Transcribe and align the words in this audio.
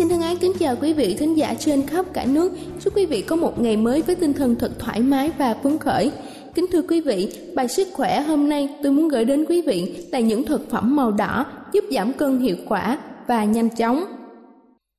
Xin 0.00 0.08
thân 0.08 0.20
ái 0.20 0.36
kính 0.40 0.52
chào 0.60 0.76
quý 0.80 0.92
vị 0.92 1.16
thính 1.18 1.36
giả 1.36 1.54
trên 1.58 1.86
khắp 1.86 2.06
cả 2.12 2.24
nước. 2.24 2.52
Chúc 2.80 2.96
quý 2.96 3.06
vị 3.06 3.22
có 3.22 3.36
một 3.36 3.60
ngày 3.60 3.76
mới 3.76 4.02
với 4.02 4.14
tinh 4.14 4.32
thần 4.32 4.56
thật 4.56 4.70
thoải 4.78 5.00
mái 5.00 5.30
và 5.38 5.54
phấn 5.62 5.78
khởi. 5.78 6.10
Kính 6.54 6.66
thưa 6.72 6.82
quý 6.82 7.00
vị, 7.00 7.32
bài 7.54 7.68
sức 7.68 7.88
khỏe 7.92 8.20
hôm 8.20 8.48
nay 8.48 8.68
tôi 8.82 8.92
muốn 8.92 9.08
gửi 9.08 9.24
đến 9.24 9.44
quý 9.48 9.62
vị 9.62 10.06
là 10.12 10.20
những 10.20 10.44
thực 10.44 10.70
phẩm 10.70 10.96
màu 10.96 11.10
đỏ 11.10 11.46
giúp 11.72 11.84
giảm 11.90 12.12
cân 12.12 12.38
hiệu 12.38 12.56
quả 12.68 12.98
và 13.26 13.44
nhanh 13.44 13.68
chóng. 13.68 14.04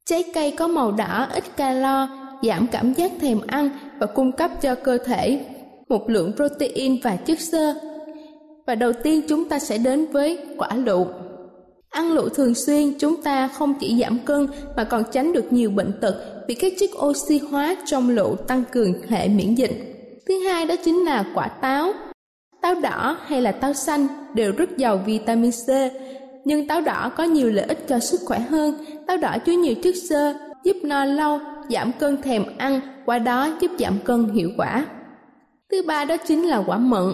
Trái 0.09 0.23
cây 0.33 0.51
có 0.51 0.67
màu 0.67 0.91
đỏ 0.91 1.27
ít 1.33 1.43
calo, 1.57 2.07
giảm 2.43 2.67
cảm 2.67 2.93
giác 2.93 3.11
thèm 3.21 3.39
ăn 3.47 3.69
và 3.99 4.05
cung 4.05 4.31
cấp 4.31 4.51
cho 4.61 4.75
cơ 4.75 4.97
thể 4.97 5.45
một 5.89 6.09
lượng 6.09 6.31
protein 6.35 6.97
và 7.03 7.15
chất 7.15 7.39
xơ. 7.39 7.73
Và 8.67 8.75
đầu 8.75 8.93
tiên 8.93 9.21
chúng 9.27 9.49
ta 9.49 9.59
sẽ 9.59 9.77
đến 9.77 10.05
với 10.11 10.37
quả 10.57 10.75
lựu. 10.75 11.07
Ăn 11.91 12.11
lựu 12.11 12.29
thường 12.29 12.55
xuyên 12.55 12.93
chúng 12.99 13.21
ta 13.23 13.47
không 13.47 13.73
chỉ 13.79 14.01
giảm 14.01 14.19
cân 14.19 14.47
mà 14.75 14.83
còn 14.83 15.03
tránh 15.11 15.33
được 15.33 15.53
nhiều 15.53 15.69
bệnh 15.69 15.91
tật 16.01 16.15
vì 16.47 16.55
các 16.55 16.73
chất 16.79 16.89
oxy 17.05 17.39
hóa 17.51 17.75
trong 17.85 18.09
lựu 18.09 18.35
tăng 18.35 18.63
cường 18.71 18.93
hệ 19.07 19.27
miễn 19.27 19.55
dịch. 19.55 19.71
Thứ 20.27 20.39
hai 20.39 20.65
đó 20.65 20.75
chính 20.85 21.05
là 21.05 21.25
quả 21.35 21.47
táo. 21.47 21.93
Táo 22.61 22.75
đỏ 22.75 23.17
hay 23.25 23.41
là 23.41 23.51
táo 23.51 23.73
xanh 23.73 24.07
đều 24.33 24.51
rất 24.57 24.77
giàu 24.77 25.01
vitamin 25.05 25.51
C, 25.51 25.69
nhưng 26.45 26.67
táo 26.67 26.81
đỏ 26.81 27.11
có 27.17 27.23
nhiều 27.23 27.49
lợi 27.49 27.65
ích 27.65 27.87
cho 27.87 27.99
sức 27.99 28.21
khỏe 28.25 28.39
hơn. 28.39 28.85
Táo 29.07 29.17
đỏ 29.17 29.37
chứa 29.45 29.53
nhiều 29.53 29.75
chất 29.83 29.95
xơ, 30.09 30.33
giúp 30.63 30.77
no 30.83 31.05
lâu, 31.05 31.39
giảm 31.69 31.91
cân 31.99 32.21
thèm 32.21 32.43
ăn, 32.57 32.81
qua 33.05 33.19
đó 33.19 33.49
giúp 33.61 33.71
giảm 33.79 33.99
cân 34.03 34.29
hiệu 34.29 34.49
quả. 34.57 34.85
Thứ 35.71 35.83
ba 35.87 36.05
đó 36.05 36.17
chính 36.27 36.47
là 36.47 36.63
quả 36.67 36.77
mận. 36.77 37.13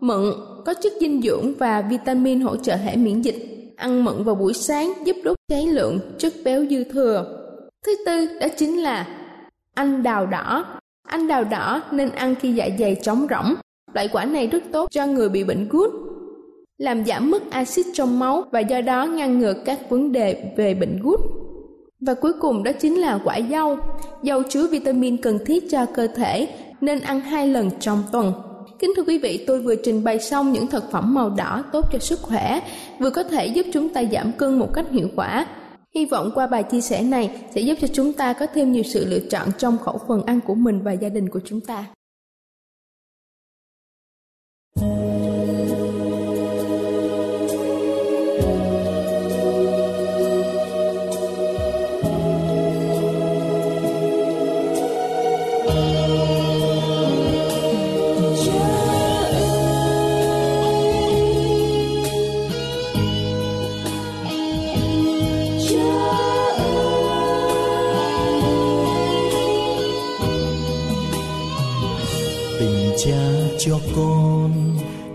Mận 0.00 0.32
có 0.66 0.74
chất 0.74 0.92
dinh 1.00 1.22
dưỡng 1.22 1.54
và 1.58 1.82
vitamin 1.82 2.40
hỗ 2.40 2.56
trợ 2.56 2.76
hệ 2.76 2.96
miễn 2.96 3.22
dịch 3.22 3.53
ăn 3.76 4.04
mận 4.04 4.24
vào 4.24 4.34
buổi 4.34 4.54
sáng 4.54 4.92
giúp 5.04 5.16
đốt 5.24 5.36
cháy 5.48 5.66
lượng 5.66 6.00
chất 6.18 6.32
béo 6.44 6.64
dư 6.70 6.84
thừa. 6.84 7.40
Thứ 7.86 7.92
tư 8.06 8.38
đó 8.40 8.46
chính 8.56 8.82
là 8.82 9.06
anh 9.74 10.02
đào 10.02 10.26
đỏ. 10.26 10.64
Anh 11.08 11.28
đào 11.28 11.44
đỏ 11.44 11.82
nên 11.90 12.10
ăn 12.10 12.34
khi 12.40 12.52
dạ 12.52 12.68
dày 12.78 12.96
trống 13.02 13.26
rỗng. 13.30 13.54
Loại 13.94 14.08
quả 14.12 14.24
này 14.24 14.46
rất 14.46 14.62
tốt 14.72 14.88
cho 14.90 15.06
người 15.06 15.28
bị 15.28 15.44
bệnh 15.44 15.68
gút, 15.68 15.90
làm 16.78 17.04
giảm 17.04 17.30
mức 17.30 17.50
axit 17.50 17.86
trong 17.92 18.18
máu 18.18 18.44
và 18.52 18.60
do 18.60 18.80
đó 18.80 19.04
ngăn 19.04 19.38
ngừa 19.38 19.54
các 19.64 19.90
vấn 19.90 20.12
đề 20.12 20.52
về 20.56 20.74
bệnh 20.74 20.98
gút. 21.02 21.20
Và 22.00 22.14
cuối 22.14 22.32
cùng 22.40 22.62
đó 22.62 22.72
chính 22.72 23.00
là 23.00 23.20
quả 23.24 23.40
dâu. 23.50 23.76
Dâu 24.22 24.42
chứa 24.42 24.66
vitamin 24.66 25.16
cần 25.16 25.38
thiết 25.46 25.70
cho 25.70 25.86
cơ 25.94 26.06
thể 26.06 26.48
nên 26.80 27.00
ăn 27.00 27.20
hai 27.20 27.48
lần 27.48 27.70
trong 27.80 28.02
tuần. 28.12 28.32
Kính 28.78 28.92
thưa 28.96 29.02
quý 29.06 29.18
vị, 29.18 29.44
tôi 29.46 29.60
vừa 29.60 29.76
trình 29.76 30.04
bày 30.04 30.20
xong 30.20 30.52
những 30.52 30.66
thực 30.66 30.90
phẩm 30.90 31.14
màu 31.14 31.30
đỏ 31.30 31.64
tốt 31.72 31.86
cho 31.92 31.98
sức 31.98 32.22
khỏe, 32.22 32.60
vừa 32.98 33.10
có 33.10 33.22
thể 33.22 33.46
giúp 33.46 33.66
chúng 33.72 33.88
ta 33.88 34.02
giảm 34.12 34.32
cân 34.32 34.58
một 34.58 34.72
cách 34.74 34.86
hiệu 34.90 35.08
quả. 35.16 35.46
Hy 35.94 36.06
vọng 36.06 36.30
qua 36.34 36.46
bài 36.46 36.62
chia 36.62 36.80
sẻ 36.80 37.02
này 37.02 37.30
sẽ 37.54 37.60
giúp 37.60 37.78
cho 37.80 37.88
chúng 37.92 38.12
ta 38.12 38.32
có 38.32 38.46
thêm 38.54 38.72
nhiều 38.72 38.82
sự 38.82 39.04
lựa 39.04 39.18
chọn 39.18 39.48
trong 39.58 39.78
khẩu 39.78 40.00
phần 40.08 40.22
ăn 40.22 40.40
của 40.40 40.54
mình 40.54 40.82
và 40.82 40.92
gia 40.92 41.08
đình 41.08 41.28
của 41.28 41.40
chúng 41.44 41.60
ta. 41.60 41.84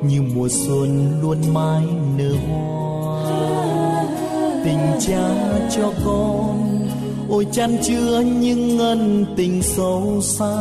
Như 0.03 0.21
mùa 0.35 0.47
xuân 0.49 1.19
luôn 1.21 1.37
mãi 1.53 1.83
nở 2.17 2.31
hoa. 2.47 3.23
Tình 4.63 4.79
cha 4.99 5.29
cho 5.75 5.91
con, 6.05 6.87
ôi 7.29 7.47
chan 7.51 7.77
chứa 7.83 8.23
những 8.41 8.79
ân 8.79 9.25
tình 9.38 9.61
sâu 9.63 10.21
xa. 10.21 10.55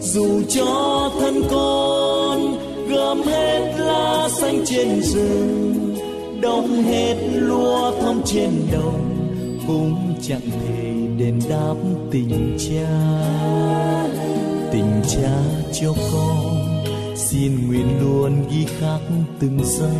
Dù 0.00 0.42
cho 0.48 1.10
thân 1.20 1.42
con 1.50 2.58
gom 2.90 3.22
hết 3.22 3.74
lá 3.78 4.28
xanh 4.30 4.64
trên 4.66 5.02
rừng 5.02 5.96
đông 6.40 6.82
hết 6.82 7.16
lúa 7.34 7.92
thơm 8.00 8.22
trên 8.24 8.50
đồng, 8.72 9.16
cũng 9.66 10.14
chẳng 10.22 10.40
thể 10.40 10.92
đền 11.18 11.40
đáp 11.48 11.74
tình 12.10 12.56
cha. 12.58 12.90
Tình 14.72 15.02
cha 15.08 15.38
cho 15.72 15.92
con 16.12 16.45
xin 17.36 17.68
nguyện 17.68 18.00
luôn 18.00 18.32
ghi 18.50 18.66
khắc 18.80 19.00
từng 19.40 19.58
giây. 19.64 19.90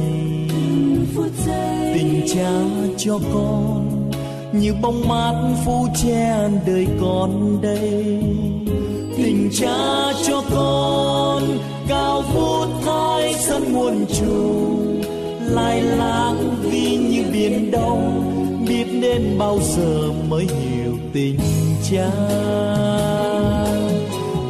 Tình 1.94 2.22
cha 2.34 2.50
cho 2.96 3.18
con 3.32 4.10
như 4.52 4.74
bóng 4.82 5.08
mát 5.08 5.34
phủ 5.64 5.86
che 6.02 6.48
đời 6.66 6.86
con 7.00 7.58
đây. 7.62 8.20
Tình 9.16 9.50
cha 9.52 10.12
cho 10.26 10.42
con 10.50 11.42
cao 11.88 12.22
vút 12.34 12.68
thái 12.84 13.34
sân 13.34 13.72
muôn 13.72 14.06
trùng, 14.06 15.02
lai 15.40 15.82
lang 15.82 16.56
vì 16.62 16.96
như 16.96 17.24
biển 17.32 17.70
đông, 17.70 18.22
biết 18.68 18.84
đến 19.02 19.38
bao 19.38 19.58
giờ 19.76 20.12
mới 20.28 20.44
hiểu 20.44 20.98
tình 21.12 21.38
cha. 21.90 22.10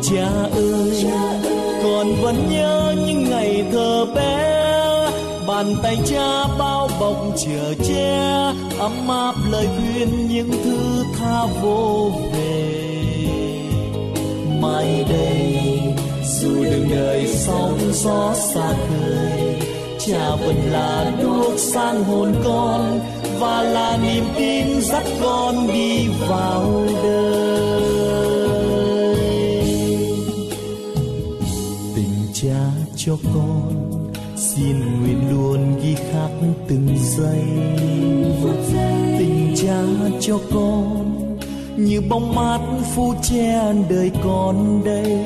Cha 0.03 0.29
ơi 0.53 1.05
con 1.05 1.36
vẫn 2.21 2.51
nhớ 2.51 2.95
những 3.07 3.31
ngày 3.31 3.65
thơ 3.73 4.07
bé. 4.15 4.53
Bàn 5.47 5.75
tay 5.83 5.99
cha 6.11 6.45
bao 6.59 6.89
bọc 7.01 7.17
chở 7.37 7.75
che, 7.89 8.19
ấm 8.79 9.09
áp 9.09 9.35
lời 9.51 9.67
khuyên 9.77 10.29
những 10.29 10.51
thứ 10.65 11.05
tha 11.19 11.47
vô 11.63 12.11
về. 12.33 12.63
Mai 14.61 15.05
đây, 15.09 15.59
dù 16.41 16.65
đường 16.65 16.89
đời 16.91 17.27
sóng 17.27 17.79
gió 17.93 18.35
xa 18.35 18.69
khơi, 18.69 19.57
cha 20.07 20.31
vẫn 20.47 20.57
là 20.71 21.13
đuốc 21.23 21.59
sang 21.59 22.05
hồn 22.05 22.35
con 22.45 23.01
và 23.41 23.63
là 23.63 23.99
niềm 24.03 24.25
tin 24.37 24.81
dắt 24.81 25.05
con 25.23 25.73
đi 25.73 26.09
vào 26.29 26.87
đời. 27.03 27.76
Cho 33.07 33.17
con. 33.35 34.13
Xin 34.37 34.77
nguyện 35.01 35.31
luôn 35.31 35.81
ghi 35.83 35.95
khắc 35.95 36.31
từng 36.69 36.89
giây. 37.17 37.45
Tình 39.19 39.55
cha 39.57 39.83
cho 40.21 40.39
con 40.55 41.29
như 41.77 42.01
bóng 42.01 42.35
mát 42.35 42.61
phu 42.95 43.15
che 43.23 43.73
đời 43.91 44.11
con 44.25 44.85
đây. 44.85 45.19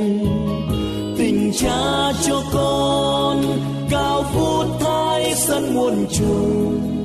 Tình 1.19 1.53
cha 1.59 2.13
cho 2.27 2.43
con 2.53 3.43
cao 3.91 4.25
phút 4.35 4.67
thái 4.81 5.35
sân 5.35 5.75
muôn 5.75 6.07
trùng 6.11 7.05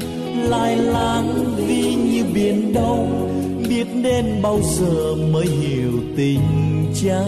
lai 0.50 0.77
lang 0.77 1.56
vì 1.57 1.95
như 1.95 2.24
biển 2.33 2.74
đông, 2.74 3.30
biết 3.69 3.88
đến 4.04 4.25
bao 4.42 4.60
giờ 4.63 5.16
mới 5.31 5.45
hiểu 5.45 5.92
tình 6.18 6.42
cha. 7.04 7.25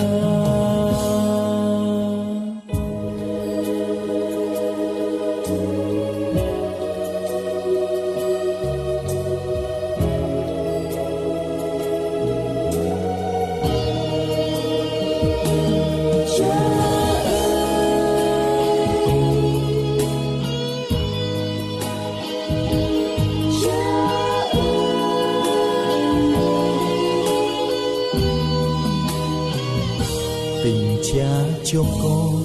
Cho 31.71 31.83
con. 32.03 32.43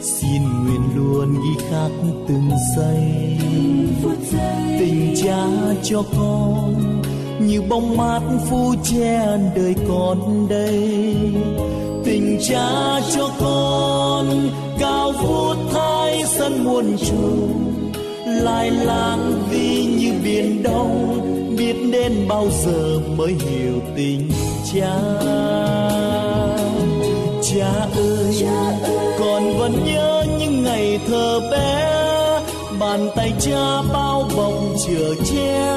Xin 0.00 0.42
nguyện 0.42 0.80
luôn 0.96 1.34
ghi 1.34 1.64
khắc 1.70 1.90
từng 2.28 2.50
giây. 2.76 3.38
Tình 4.78 5.14
cha 5.22 5.46
cho 5.82 6.02
con, 6.16 7.02
như 7.40 7.62
bóng 7.62 7.96
mát 7.96 8.20
phu 8.50 8.74
che 8.84 9.38
đời 9.56 9.74
con 9.88 10.48
đây. 10.48 11.16
Tình 12.04 12.38
cha 12.48 13.00
cho 13.14 13.30
con, 13.40 14.50
cao 14.78 15.12
vút 15.22 15.56
thái 15.72 16.22
sân 16.26 16.64
muôn 16.64 16.96
trùng. 16.98 17.92
Lai 18.26 18.70
lang 18.70 19.42
đi 19.50 19.84
như 19.84 20.12
biển 20.24 20.62
đông, 20.62 21.20
biết 21.58 21.76
đến 21.92 22.12
bao 22.28 22.48
giờ 22.64 23.00
mới 23.16 23.32
hiểu 23.32 23.80
tình 23.96 24.30
cha. 24.72 24.96
Cha 27.42 27.72
ơi 27.96 28.19
vẫn 29.60 29.84
nhớ 29.84 30.24
những 30.38 30.64
ngày 30.64 31.00
thơ 31.06 31.40
bé. 31.50 32.00
Bàn 32.80 33.10
tay 33.16 33.32
cha 33.40 33.82
bao 33.92 34.28
bọc 34.36 34.54
chở 34.86 35.14
che, 35.32 35.68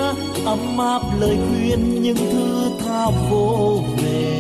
ấm 0.45 0.77
áp 0.77 1.01
lời 1.19 1.37
khuyên 1.49 2.01
những 2.01 2.15
thứ 2.15 2.69
tha 2.85 3.05
vô 3.29 3.79
về. 3.97 4.39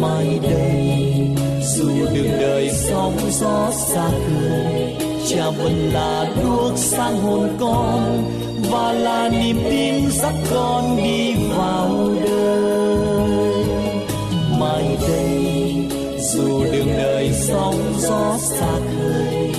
Mai 0.00 0.38
đây, 0.42 1.18
dù 1.76 1.88
đường 2.14 2.40
đời 2.40 2.70
sóng 2.70 3.16
gió 3.30 3.70
xa 3.70 4.08
cười, 4.10 4.94
cha 5.28 5.50
vẫn 5.50 5.90
là 5.92 6.26
đuốc 6.42 6.72
sang 6.76 7.18
hồn 7.22 7.48
con, 7.60 8.24
và 8.70 8.92
là 8.92 9.28
niềm 9.28 9.60
tin 9.70 10.10
dắt 10.10 10.34
con 10.50 10.96
đi 10.96 11.34
vào 11.56 12.10
đời. 12.24 13.64
Mai 14.60 14.96
đây, 15.08 15.44
dù 16.20 16.64
đường 16.72 16.88
đời 16.98 17.17
sóng 17.48 17.92
gió 17.98 18.36
xa 18.38 18.72
khơi. 18.72 19.52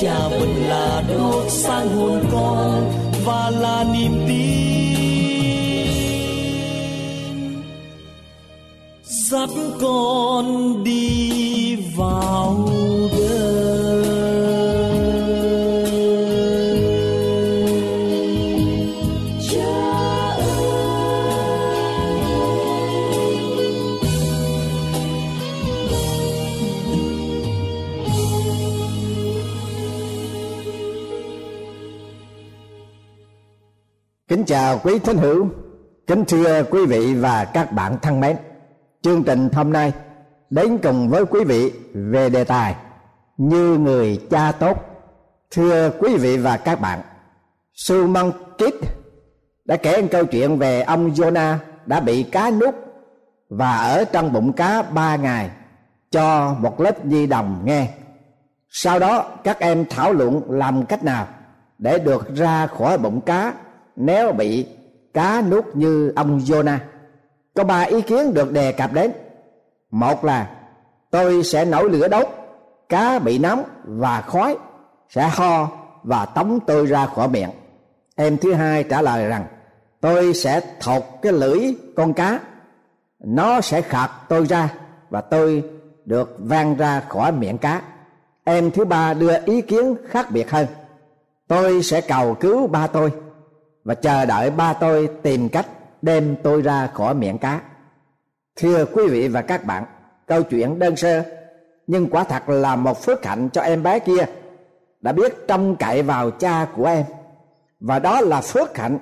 Cha 0.00 0.28
vẫn 0.28 0.54
là 0.68 1.02
đốt 1.08 1.44
sáng 1.48 1.96
hồn 1.96 2.20
con 2.32 2.92
và 3.24 3.50
là 3.50 3.84
niềm 3.92 4.24
tin. 4.28 4.44
Dắt 9.04 9.50
con 9.80 10.84
đi 10.84 11.76
vào 11.96 12.68
Kính 34.44 34.56
chào 34.56 34.78
quý 34.78 34.98
thính 34.98 35.18
hữu, 35.18 35.48
kính 36.06 36.24
thưa 36.24 36.62
quý 36.62 36.86
vị 36.86 37.14
và 37.14 37.44
các 37.44 37.72
bạn 37.72 37.96
thân 38.02 38.20
mến. 38.20 38.36
Chương 39.02 39.24
trình 39.24 39.48
hôm 39.52 39.72
nay 39.72 39.92
đến 40.50 40.78
cùng 40.82 41.08
với 41.08 41.24
quý 41.24 41.44
vị 41.44 41.72
về 41.94 42.28
đề 42.28 42.44
tài 42.44 42.74
như 43.36 43.78
người 43.78 44.20
cha 44.30 44.52
tốt. 44.52 44.78
Thưa 45.50 45.90
quý 45.90 46.16
vị 46.16 46.36
và 46.36 46.56
các 46.56 46.80
bạn, 46.80 47.00
Suman 47.74 48.32
Kit 48.32 48.74
đã 49.64 49.76
kể 49.76 50.02
một 50.02 50.08
câu 50.10 50.24
chuyện 50.24 50.58
về 50.58 50.82
ông 50.82 51.10
Jonah 51.10 51.56
đã 51.86 52.00
bị 52.00 52.22
cá 52.22 52.50
nuốt 52.50 52.74
và 53.48 53.76
ở 53.76 54.04
trong 54.04 54.32
bụng 54.32 54.52
cá 54.52 54.82
ba 54.82 55.16
ngày 55.16 55.50
cho 56.10 56.56
một 56.58 56.80
lớp 56.80 56.94
di 57.04 57.26
đồng 57.26 57.62
nghe. 57.64 57.88
Sau 58.68 58.98
đó 58.98 59.24
các 59.44 59.58
em 59.60 59.84
thảo 59.90 60.12
luận 60.12 60.42
làm 60.48 60.86
cách 60.86 61.04
nào 61.04 61.26
để 61.78 61.98
được 61.98 62.34
ra 62.34 62.66
khỏi 62.66 62.98
bụng 62.98 63.20
cá 63.20 63.52
nếu 63.96 64.32
bị 64.32 64.66
cá 65.14 65.42
nuốt 65.42 65.64
như 65.74 66.12
ông 66.16 66.38
Jonah. 66.38 66.78
Có 67.54 67.64
ba 67.64 67.80
ý 67.80 68.00
kiến 68.00 68.34
được 68.34 68.52
đề 68.52 68.72
cập 68.72 68.92
đến. 68.92 69.12
Một 69.90 70.24
là 70.24 70.50
tôi 71.10 71.44
sẽ 71.44 71.64
nổi 71.64 71.90
lửa 71.90 72.08
đốt, 72.08 72.28
cá 72.88 73.18
bị 73.18 73.38
nóng 73.38 73.64
và 73.84 74.20
khói 74.20 74.56
sẽ 75.08 75.28
ho 75.28 75.68
và 76.02 76.26
tống 76.26 76.60
tôi 76.66 76.86
ra 76.86 77.06
khỏi 77.06 77.28
miệng. 77.28 77.50
Em 78.16 78.36
thứ 78.36 78.52
hai 78.52 78.84
trả 78.84 79.02
lời 79.02 79.26
rằng 79.26 79.46
tôi 80.00 80.34
sẽ 80.34 80.60
thột 80.80 81.02
cái 81.22 81.32
lưỡi 81.32 81.74
con 81.96 82.12
cá, 82.12 82.40
nó 83.20 83.60
sẽ 83.60 83.80
khạc 83.80 84.10
tôi 84.28 84.46
ra 84.46 84.74
và 85.10 85.20
tôi 85.20 85.64
được 86.04 86.36
vang 86.38 86.76
ra 86.76 87.02
khỏi 87.08 87.32
miệng 87.32 87.58
cá. 87.58 87.82
Em 88.44 88.70
thứ 88.70 88.84
ba 88.84 89.14
đưa 89.14 89.44
ý 89.44 89.60
kiến 89.60 89.94
khác 90.08 90.30
biệt 90.30 90.50
hơn. 90.50 90.66
Tôi 91.48 91.82
sẽ 91.82 92.00
cầu 92.00 92.34
cứu 92.34 92.66
ba 92.66 92.86
tôi 92.86 93.12
và 93.84 93.94
chờ 93.94 94.26
đợi 94.26 94.50
ba 94.50 94.72
tôi 94.72 95.08
tìm 95.22 95.48
cách 95.48 95.66
đem 96.02 96.36
tôi 96.42 96.62
ra 96.62 96.86
khỏi 96.86 97.14
miệng 97.14 97.38
cá. 97.38 97.60
Thưa 98.56 98.84
quý 98.84 99.02
vị 99.10 99.28
và 99.28 99.42
các 99.42 99.64
bạn, 99.64 99.84
câu 100.26 100.42
chuyện 100.42 100.78
đơn 100.78 100.96
sơ, 100.96 101.22
nhưng 101.86 102.10
quả 102.10 102.24
thật 102.24 102.48
là 102.48 102.76
một 102.76 103.02
phước 103.02 103.24
hạnh 103.24 103.48
cho 103.52 103.60
em 103.60 103.82
bé 103.82 103.98
kia, 103.98 104.26
đã 105.00 105.12
biết 105.12 105.48
trông 105.48 105.76
cậy 105.76 106.02
vào 106.02 106.30
cha 106.30 106.66
của 106.76 106.86
em. 106.86 107.04
Và 107.80 107.98
đó 107.98 108.20
là 108.20 108.40
phước 108.40 108.76
hạnh 108.76 108.98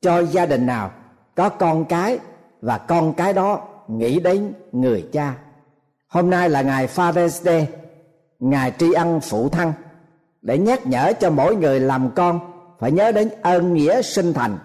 cho 0.00 0.20
gia 0.20 0.46
đình 0.46 0.66
nào 0.66 0.90
có 1.34 1.48
con 1.48 1.84
cái 1.84 2.18
và 2.60 2.78
con 2.78 3.14
cái 3.14 3.32
đó 3.32 3.60
nghĩ 3.88 4.20
đến 4.20 4.52
người 4.72 5.08
cha. 5.12 5.34
Hôm 6.08 6.30
nay 6.30 6.48
là 6.48 6.62
ngày 6.62 6.86
Father's 6.86 7.28
Day, 7.28 7.68
ngày 8.38 8.72
tri 8.78 8.92
ân 8.92 9.20
phụ 9.20 9.48
thân, 9.48 9.72
để 10.42 10.58
nhắc 10.58 10.86
nhở 10.86 11.12
cho 11.20 11.30
mỗi 11.30 11.56
người 11.56 11.80
làm 11.80 12.10
con 12.10 12.49
phải 12.80 12.92
nhớ 12.92 13.12
đến 13.12 13.28
ơn 13.42 13.74
nghĩa 13.74 14.02
sinh 14.02 14.32
thành 14.32 14.58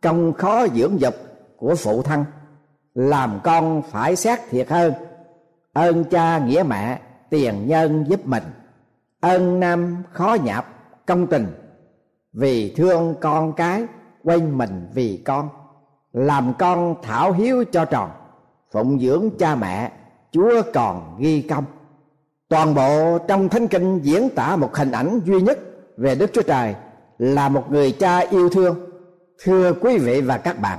công 0.00 0.32
khó 0.32 0.66
dưỡng 0.74 1.00
dục 1.00 1.14
của 1.56 1.74
phụ 1.74 2.02
thân. 2.02 2.24
Làm 2.94 3.40
con 3.44 3.82
phải 3.82 4.16
xét 4.16 4.38
thiệt 4.50 4.68
hơn. 4.70 4.92
Ơn 5.72 6.04
cha 6.04 6.38
nghĩa 6.38 6.62
mẹ, 6.66 7.00
tiền 7.30 7.68
nhân 7.68 8.04
giúp 8.08 8.26
mình. 8.26 8.42
Ơn 9.20 9.60
nam 9.60 10.02
khó 10.12 10.36
nhạp, 10.44 10.66
công 11.06 11.26
tình. 11.26 11.46
Vì 12.32 12.74
thương 12.76 13.14
con 13.20 13.52
cái, 13.52 13.84
quên 14.24 14.58
mình 14.58 14.88
vì 14.94 15.22
con. 15.24 15.48
Làm 16.12 16.52
con 16.58 16.94
thảo 17.02 17.32
hiếu 17.32 17.64
cho 17.72 17.84
tròn, 17.84 18.10
phụng 18.72 19.00
dưỡng 19.00 19.30
cha 19.38 19.54
mẹ, 19.54 19.92
chúa 20.30 20.62
còn 20.74 21.16
ghi 21.18 21.42
công. 21.42 21.64
Toàn 22.48 22.74
bộ 22.74 23.18
trong 23.28 23.48
thánh 23.48 23.68
kinh 23.68 24.00
diễn 24.02 24.28
tả 24.30 24.56
một 24.56 24.74
hình 24.76 24.92
ảnh 24.92 25.20
duy 25.24 25.40
nhất 25.40 25.58
về 25.96 26.14
Đức 26.14 26.30
Chúa 26.32 26.42
Trời 26.42 26.74
là 27.18 27.48
một 27.48 27.70
người 27.70 27.92
cha 27.92 28.18
yêu 28.18 28.48
thương. 28.48 28.76
Thưa 29.44 29.72
quý 29.72 29.98
vị 29.98 30.20
và 30.20 30.38
các 30.38 30.60
bạn, 30.60 30.78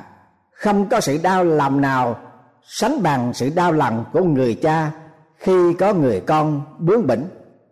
không 0.52 0.90
có 0.90 1.00
sự 1.00 1.18
đau 1.24 1.44
lòng 1.44 1.82
nào 1.82 2.20
sánh 2.62 3.04
bằng 3.04 3.34
sự 3.34 3.50
đau 3.56 3.72
lòng 3.72 4.06
của 4.13 4.24
người 4.24 4.56
cha 4.56 4.92
khi 5.38 5.74
có 5.74 5.94
người 5.94 6.20
con 6.20 6.62
bướng 6.80 7.08
bỉnh. 7.08 7.25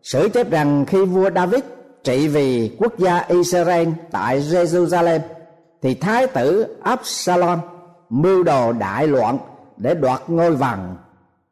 Sử 0.03 0.29
chép 0.29 0.51
rằng 0.51 0.85
khi 0.85 1.05
vua 1.05 1.29
David 1.35 1.61
trị 2.03 2.27
vì 2.27 2.75
quốc 2.79 2.97
gia 2.97 3.17
Israel 3.27 3.89
tại 4.11 4.41
Jerusalem 4.41 5.19
thì 5.81 5.95
thái 5.95 6.27
tử 6.27 6.77
Absalom 6.83 7.59
mưu 8.09 8.43
đồ 8.43 8.73
đại 8.73 9.07
loạn 9.07 9.37
để 9.77 9.95
đoạt 9.95 10.21
ngôi 10.27 10.55
vàng. 10.55 10.95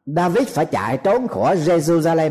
David 0.06 0.48
phải 0.48 0.66
chạy 0.66 0.96
trốn 0.96 1.28
khỏi 1.28 1.56
Jerusalem. 1.56 2.30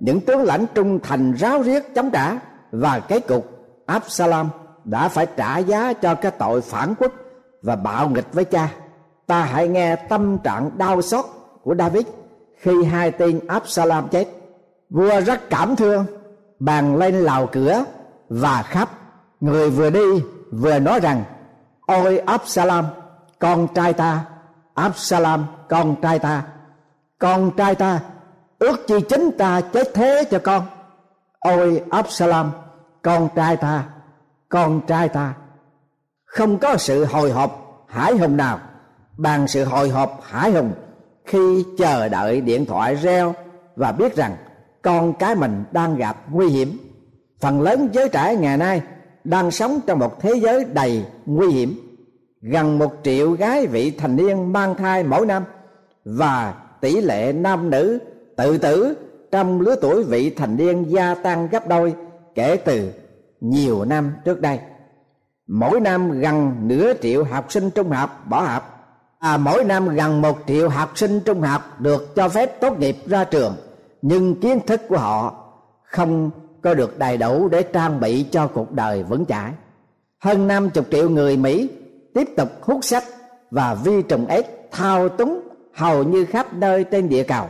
Những 0.00 0.20
tướng 0.20 0.42
lãnh 0.42 0.66
trung 0.74 0.98
thành 1.02 1.32
ráo 1.32 1.62
riết 1.62 1.94
chống 1.94 2.10
trả 2.10 2.38
và 2.72 3.00
cái 3.00 3.20
cục 3.20 3.59
Absalom 3.90 4.48
đã 4.84 5.08
phải 5.08 5.26
trả 5.36 5.58
giá 5.58 5.92
cho 5.92 6.14
cái 6.14 6.32
tội 6.32 6.60
phản 6.60 6.94
quốc 6.98 7.12
và 7.62 7.76
bạo 7.76 8.08
nghịch 8.08 8.32
với 8.32 8.44
cha. 8.44 8.68
Ta 9.26 9.40
hãy 9.44 9.68
nghe 9.68 9.96
tâm 9.96 10.38
trạng 10.38 10.70
đau 10.78 11.02
xót 11.02 11.24
của 11.62 11.74
David 11.74 12.06
khi 12.60 12.84
hai 12.84 13.10
tên 13.10 13.40
Absalom 13.48 14.08
chết. 14.08 14.28
Vua 14.90 15.20
rất 15.20 15.50
cảm 15.50 15.76
thương, 15.76 16.06
bàn 16.58 16.96
lên 16.96 17.14
lào 17.14 17.46
cửa 17.46 17.84
và 18.28 18.62
khắp. 18.62 18.88
Người 19.40 19.70
vừa 19.70 19.90
đi 19.90 20.22
vừa 20.52 20.78
nói 20.78 21.00
rằng: 21.00 21.24
Ôi 21.86 22.18
Absalom, 22.18 22.84
con 23.38 23.68
trai 23.74 23.92
ta, 23.92 24.24
Absalom, 24.74 25.44
con 25.68 25.96
trai 26.02 26.18
ta, 26.18 26.42
con 27.18 27.50
trai 27.56 27.74
ta, 27.74 28.00
ước 28.58 28.86
chi 28.86 29.00
chính 29.08 29.30
ta 29.38 29.60
chết 29.60 29.88
thế 29.94 30.24
cho 30.30 30.38
con. 30.44 30.62
Ôi 31.40 31.82
Absalom, 31.90 32.50
con 33.02 33.28
trai 33.34 33.56
ta, 33.56 33.84
con 34.48 34.80
trai 34.86 35.08
ta. 35.08 35.34
Không 36.24 36.58
có 36.58 36.76
sự 36.76 37.04
hồi 37.04 37.30
hộp 37.30 37.84
hải 37.88 38.16
hùng 38.16 38.36
nào. 38.36 38.58
Bằng 39.16 39.48
sự 39.48 39.64
hồi 39.64 39.88
hộp 39.88 40.20
hải 40.24 40.52
hùng 40.52 40.72
khi 41.24 41.64
chờ 41.78 42.08
đợi 42.08 42.40
điện 42.40 42.66
thoại 42.66 42.94
reo 42.94 43.34
và 43.76 43.92
biết 43.92 44.16
rằng 44.16 44.36
con 44.82 45.12
cái 45.12 45.34
mình 45.34 45.64
đang 45.72 45.96
gặp 45.96 46.16
nguy 46.30 46.48
hiểm. 46.48 46.78
Phần 47.40 47.60
lớn 47.60 47.88
giới 47.92 48.08
trẻ 48.08 48.36
ngày 48.36 48.56
nay 48.56 48.82
đang 49.24 49.50
sống 49.50 49.80
trong 49.86 49.98
một 49.98 50.20
thế 50.20 50.32
giới 50.42 50.64
đầy 50.64 51.04
nguy 51.26 51.48
hiểm. 51.48 51.80
Gần 52.42 52.78
một 52.78 52.92
triệu 53.02 53.32
gái 53.32 53.66
vị 53.66 53.90
thành 53.90 54.16
niên 54.16 54.52
mang 54.52 54.74
thai 54.74 55.04
mỗi 55.04 55.26
năm 55.26 55.44
và 56.04 56.54
tỷ 56.80 57.00
lệ 57.00 57.32
nam 57.32 57.70
nữ 57.70 57.98
tự 58.36 58.58
tử 58.58 58.94
trong 59.30 59.60
lứa 59.60 59.76
tuổi 59.80 60.04
vị 60.04 60.30
thành 60.30 60.56
niên 60.56 60.84
gia 60.84 61.14
tăng 61.14 61.48
gấp 61.48 61.68
đôi 61.68 61.94
kể 62.34 62.56
từ 62.56 62.92
nhiều 63.40 63.84
năm 63.84 64.12
trước 64.24 64.40
đây. 64.40 64.58
Mỗi 65.46 65.80
năm 65.80 66.20
gần 66.20 66.54
nửa 66.60 66.92
triệu 67.02 67.24
học 67.24 67.52
sinh 67.52 67.70
trung 67.70 67.90
học 67.90 68.24
bỏ 68.28 68.40
học 68.42 68.80
à, 69.18 69.36
mỗi 69.36 69.64
năm 69.64 69.88
gần 69.88 70.22
một 70.22 70.38
triệu 70.46 70.68
học 70.68 70.98
sinh 70.98 71.20
trung 71.20 71.42
học 71.42 71.80
được 71.80 72.14
cho 72.14 72.28
phép 72.28 72.60
tốt 72.60 72.78
nghiệp 72.78 72.96
ra 73.06 73.24
trường. 73.24 73.56
Nhưng 74.02 74.40
kiến 74.40 74.60
thức 74.66 74.80
của 74.88 74.98
họ 74.98 75.44
không 75.82 76.30
có 76.62 76.74
được 76.74 76.98
đầy 76.98 77.16
đủ 77.16 77.48
để 77.48 77.62
trang 77.62 78.00
bị 78.00 78.26
cho 78.30 78.46
cuộc 78.46 78.72
đời 78.72 79.02
vững 79.02 79.26
chãi. 79.26 79.52
Hơn 80.18 80.48
năm 80.48 80.70
chục 80.70 80.86
triệu 80.90 81.10
người 81.10 81.36
Mỹ 81.36 81.70
tiếp 82.14 82.28
tục 82.36 82.48
hút 82.62 82.84
sách 82.84 83.04
và 83.50 83.74
vi 83.74 84.02
trùng 84.02 84.26
ếch 84.26 84.46
thao 84.70 85.08
túng 85.08 85.40
hầu 85.74 86.02
như 86.04 86.24
khắp 86.24 86.54
nơi 86.54 86.84
trên 86.84 87.08
địa 87.08 87.22
cầu. 87.22 87.46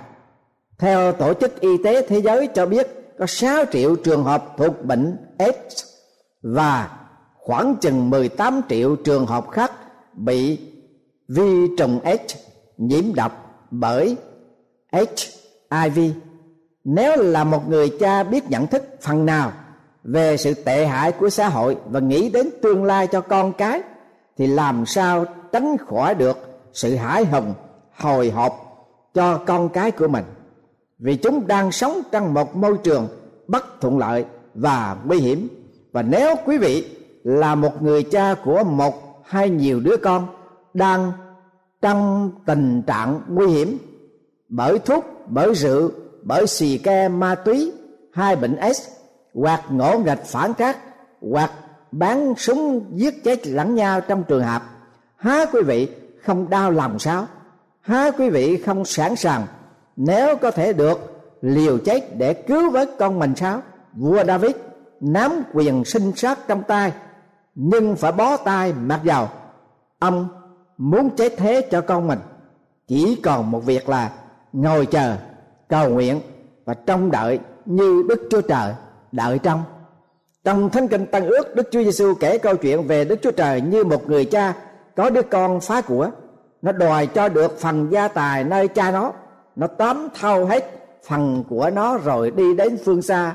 Theo 0.78 1.12
Tổ 1.12 1.34
chức 1.34 1.60
Y 1.60 1.68
tế 1.84 2.06
Thế 2.08 2.20
giới 2.20 2.46
cho 2.46 2.66
biết 2.66 2.99
có 3.20 3.26
6 3.26 3.64
triệu 3.72 3.96
trường 3.96 4.24
hợp 4.24 4.44
thuộc 4.56 4.84
bệnh 4.84 5.16
AIDS 5.38 5.84
và 6.42 6.90
khoảng 7.34 7.76
chừng 7.80 8.10
18 8.10 8.60
triệu 8.68 8.96
trường 8.96 9.26
hợp 9.26 9.50
khác 9.50 9.72
bị 10.12 10.58
vi 11.28 11.76
trùng 11.78 12.00
H 12.04 12.08
nhiễm 12.76 13.14
độc 13.14 13.64
bởi 13.70 14.16
HIV. 15.70 15.98
Nếu 16.84 17.16
là 17.16 17.44
một 17.44 17.68
người 17.68 17.96
cha 18.00 18.22
biết 18.22 18.50
nhận 18.50 18.66
thức 18.66 18.82
phần 19.00 19.26
nào 19.26 19.52
về 20.04 20.36
sự 20.36 20.54
tệ 20.54 20.86
hại 20.86 21.12
của 21.12 21.30
xã 21.30 21.48
hội 21.48 21.76
và 21.90 22.00
nghĩ 22.00 22.30
đến 22.30 22.50
tương 22.62 22.84
lai 22.84 23.06
cho 23.06 23.20
con 23.20 23.52
cái, 23.52 23.82
thì 24.38 24.46
làm 24.46 24.86
sao 24.86 25.24
tránh 25.52 25.76
khỏi 25.88 26.14
được 26.14 26.62
sự 26.72 26.94
hãi 26.94 27.24
hùng, 27.24 27.54
hồi 27.96 28.30
hộp 28.30 28.52
cho 29.14 29.36
con 29.46 29.68
cái 29.68 29.90
của 29.90 30.08
mình 30.08 30.24
vì 31.00 31.16
chúng 31.16 31.46
đang 31.46 31.72
sống 31.72 32.00
trong 32.12 32.34
một 32.34 32.56
môi 32.56 32.78
trường 32.84 33.08
bất 33.48 33.80
thuận 33.80 33.98
lợi 33.98 34.24
và 34.54 34.96
nguy 35.04 35.18
hiểm. 35.18 35.48
Và 35.92 36.02
nếu 36.02 36.34
quý 36.44 36.58
vị 36.58 36.96
là 37.24 37.54
một 37.54 37.82
người 37.82 38.02
cha 38.02 38.34
của 38.44 38.64
một 38.64 39.22
hay 39.26 39.50
nhiều 39.50 39.80
đứa 39.80 39.96
con 39.96 40.26
đang 40.74 41.12
trong 41.82 42.30
tình 42.46 42.82
trạng 42.82 43.20
nguy 43.28 43.46
hiểm 43.46 43.78
bởi 44.48 44.78
thuốc, 44.78 45.04
bởi 45.26 45.54
rượu, 45.54 45.90
bởi 46.22 46.46
xì 46.46 46.78
ke, 46.78 47.08
ma 47.08 47.34
túy 47.34 47.72
hai 48.12 48.36
bệnh 48.36 48.56
S 48.74 48.88
hoặc 49.34 49.62
ngỗ 49.70 49.98
nghịch 49.98 50.24
phản 50.24 50.54
trác 50.54 50.78
hoặc 51.20 51.52
bán 51.92 52.34
súng 52.36 52.84
giết 52.94 53.24
chết 53.24 53.46
lẫn 53.46 53.74
nhau 53.74 54.00
trong 54.00 54.24
trường 54.28 54.44
hợp, 54.44 54.62
há 55.16 55.46
quý 55.52 55.62
vị 55.62 55.88
không 56.22 56.50
đau 56.50 56.70
lòng 56.70 56.98
sao? 56.98 57.26
Há 57.80 58.10
quý 58.10 58.30
vị 58.30 58.56
không 58.56 58.84
sẵn 58.84 59.16
sàng 59.16 59.46
nếu 60.06 60.36
có 60.36 60.50
thể 60.50 60.72
được, 60.72 60.98
liều 61.40 61.78
chết 61.78 62.18
để 62.18 62.34
cứu 62.34 62.70
vớt 62.70 62.90
con 62.98 63.18
mình 63.18 63.34
sao? 63.36 63.62
Vua 63.92 64.24
david 64.24 64.56
nắm 65.00 65.42
quyền 65.52 65.84
sinh 65.84 66.12
sát 66.16 66.38
trong 66.48 66.62
tay, 66.62 66.92
nhưng 67.54 67.96
phải 67.96 68.12
bó 68.12 68.36
tay 68.36 68.72
mặc 68.72 69.00
dầu 69.04 69.28
ông 69.98 70.28
muốn 70.78 71.10
chết 71.16 71.34
thế 71.36 71.68
cho 71.70 71.80
con 71.80 72.08
mình. 72.08 72.18
Chỉ 72.88 73.20
còn 73.22 73.50
một 73.50 73.64
việc 73.64 73.88
là 73.88 74.10
ngồi 74.52 74.86
chờ, 74.86 75.16
cầu 75.68 75.88
nguyện 75.88 76.20
và 76.64 76.74
trông 76.74 77.10
đợi 77.10 77.38
như 77.64 78.04
đức 78.08 78.28
chúa 78.30 78.40
trời 78.40 78.74
đợi 79.12 79.38
trong. 79.38 79.62
Trong 80.44 80.70
thánh 80.70 80.88
kinh 80.88 81.06
tăng 81.06 81.26
ước, 81.26 81.56
đức 81.56 81.68
chúa 81.70 81.82
giêsu 81.82 82.14
kể 82.14 82.38
câu 82.38 82.56
chuyện 82.56 82.86
về 82.86 83.04
đức 83.04 83.18
chúa 83.22 83.30
trời 83.30 83.60
như 83.60 83.84
một 83.84 84.08
người 84.08 84.24
cha 84.24 84.54
có 84.96 85.10
đứa 85.10 85.22
con 85.22 85.60
phá 85.60 85.80
của. 85.80 86.10
Nó 86.62 86.72
đòi 86.72 87.06
cho 87.06 87.28
được 87.28 87.58
phần 87.58 87.88
gia 87.90 88.08
tài 88.08 88.44
nơi 88.44 88.68
cha 88.68 88.90
nó 88.90 89.12
nó 89.56 89.66
tóm 89.66 90.08
thâu 90.20 90.46
hết 90.46 90.70
phần 91.08 91.44
của 91.48 91.70
nó 91.70 91.98
rồi 91.98 92.30
đi 92.30 92.54
đến 92.54 92.78
phương 92.84 93.02
xa. 93.02 93.34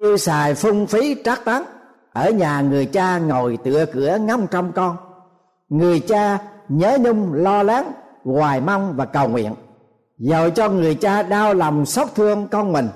Tiêu 0.00 0.16
xài 0.16 0.54
phung 0.54 0.86
phí 0.86 1.16
trác 1.24 1.44
tán, 1.44 1.64
ở 2.12 2.30
nhà 2.30 2.60
người 2.60 2.86
cha 2.86 3.18
ngồi 3.18 3.58
tựa 3.64 3.86
cửa 3.86 4.18
ngắm 4.20 4.46
trong 4.50 4.72
con. 4.72 4.96
Người 5.68 6.00
cha 6.00 6.38
nhớ 6.68 6.98
nhung, 7.00 7.32
lo 7.32 7.62
lắng, 7.62 7.92
hoài 8.24 8.60
mong 8.60 8.94
và 8.96 9.04
cầu 9.04 9.28
nguyện. 9.28 9.54
Dầu 10.18 10.50
cho 10.50 10.68
người 10.68 10.94
cha 10.94 11.22
đau 11.22 11.54
lòng, 11.54 11.86
xót 11.86 12.08
thương 12.14 12.48
con 12.48 12.72
mình, 12.72 12.88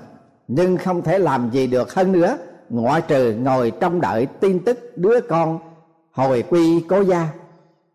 nhưng 0.47 0.77
không 0.77 1.01
thể 1.01 1.19
làm 1.19 1.49
gì 1.51 1.67
được 1.67 1.93
hơn 1.93 2.11
nữa. 2.11 2.37
Ngoại 2.69 3.01
trừ 3.01 3.33
ngồi 3.33 3.71
trong 3.71 4.01
đợi 4.01 4.25
tin 4.25 4.59
tức 4.65 4.79
đứa 4.95 5.19
con 5.29 5.59
hồi 6.11 6.43
quy 6.49 6.85
cố 6.89 7.01
gia. 7.01 7.27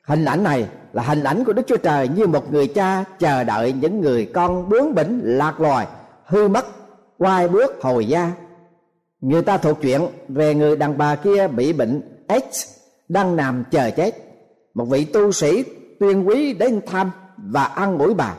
Hình 0.03 0.25
ảnh 0.25 0.43
này 0.43 0.69
là 0.93 1.03
hình 1.03 1.25
ảnh 1.25 1.45
của 1.45 1.53
đức 1.53 1.63
chúa 1.67 1.77
trời 1.77 2.09
như 2.09 2.27
một 2.27 2.53
người 2.53 2.67
cha 2.67 3.05
chờ 3.19 3.45
đợi 3.45 3.73
những 3.73 4.01
người 4.01 4.31
con 4.35 4.69
bướng 4.69 4.95
bỉnh, 4.95 5.21
lạc 5.25 5.61
loài, 5.61 5.87
hư 6.25 6.49
mất, 6.49 6.67
quay 7.19 7.49
bước 7.49 7.83
hồi 7.83 8.07
gia. 8.07 8.33
Người 9.21 9.43
ta 9.43 9.57
thuộc 9.57 9.79
chuyện 9.83 10.03
về 10.29 10.55
người 10.55 10.77
đàn 10.77 10.99
bà 10.99 11.17
kia 11.17 11.49
bị 11.49 11.73
bệnh 11.73 12.03
AIDS, 12.29 12.69
đang 13.09 13.37
nằm 13.37 13.65
chờ 13.71 13.91
chết. 13.91 14.11
Một 14.75 14.85
vị 14.85 15.05
tu 15.05 15.33
sĩ 15.33 15.65
tuyên 16.01 16.29
quý 16.29 16.53
đến 16.53 16.81
thăm 16.87 17.11
và 17.37 17.65
ăn 17.65 17.99
ủi 17.99 18.15
bà. 18.15 18.35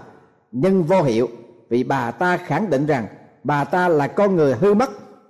Nhưng 0.52 0.84
vô 0.84 1.02
hiệu, 1.02 1.28
vì 1.70 1.84
bà 1.84 2.12
ta 2.12 2.38
khẳng 2.38 2.70
định 2.70 2.86
rằng 2.86 3.08
bà 3.44 3.64
ta 3.64 3.88
là 3.88 4.08
con 4.08 4.36
người 4.36 4.56
hư 4.60 4.74
mất. 4.74 4.90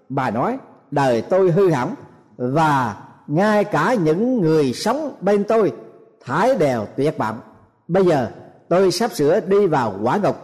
Bà 0.09 0.29
nói, 0.29 0.57
đời 0.91 1.21
tôi 1.21 1.51
hư 1.51 1.69
hỏng 1.69 1.95
và 2.37 2.95
ngay 3.27 3.63
cả 3.63 3.95
những 4.03 4.41
người 4.41 4.73
sống 4.73 5.15
bên 5.21 5.43
tôi 5.43 5.71
thái 6.25 6.55
đều 6.55 6.85
tuyệt 6.97 7.17
vọng. 7.17 7.39
Bây 7.87 8.05
giờ 8.05 8.27
tôi 8.69 8.91
sắp 8.91 9.11
sửa 9.11 9.39
đi 9.39 9.67
vào 9.67 9.93
quả 10.03 10.17
ngục. 10.17 10.35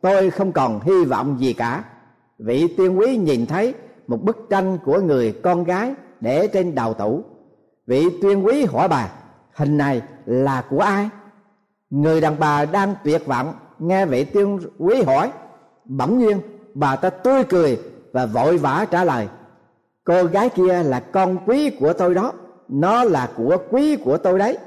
Tôi 0.00 0.30
không 0.30 0.52
còn 0.52 0.80
hy 0.80 1.04
vọng 1.04 1.36
gì 1.40 1.52
cả. 1.52 1.84
Vị 2.38 2.74
tiên 2.76 2.98
quý 2.98 3.16
nhìn 3.16 3.46
thấy 3.46 3.74
một 4.06 4.22
bức 4.22 4.46
tranh 4.50 4.78
của 4.84 5.00
người 5.00 5.32
con 5.42 5.64
gái 5.64 5.94
để 6.20 6.46
trên 6.46 6.74
đầu 6.74 6.94
tủ. 6.94 7.24
Vị 7.86 8.04
tuyên 8.22 8.46
quý 8.46 8.64
hỏi 8.64 8.88
bà, 8.88 9.10
hình 9.52 9.78
này 9.78 10.02
là 10.26 10.64
của 10.70 10.80
ai? 10.80 11.08
Người 11.90 12.20
đàn 12.20 12.38
bà 12.38 12.64
đang 12.64 12.94
tuyệt 13.04 13.26
vọng 13.26 13.54
nghe 13.78 14.06
vị 14.06 14.24
tiên 14.24 14.58
quý 14.78 15.02
hỏi. 15.02 15.32
Bỗng 15.84 16.18
nhiên, 16.18 16.40
bà 16.74 16.96
ta 16.96 17.10
tươi 17.10 17.44
cười 17.44 17.80
và 18.12 18.26
vội 18.26 18.58
vã 18.58 18.86
trả 18.90 19.04
lời, 19.04 19.28
cô 20.04 20.24
gái 20.24 20.48
kia 20.48 20.82
là 20.82 21.00
con 21.00 21.38
quý 21.46 21.70
của 21.70 21.92
tôi 21.92 22.14
đó. 22.14 22.32
Nó 22.68 23.04
là 23.04 23.30
của 23.36 23.56
quý 23.70 23.96
của 23.96 24.16
tôi 24.16 24.38
đấy 24.38 24.58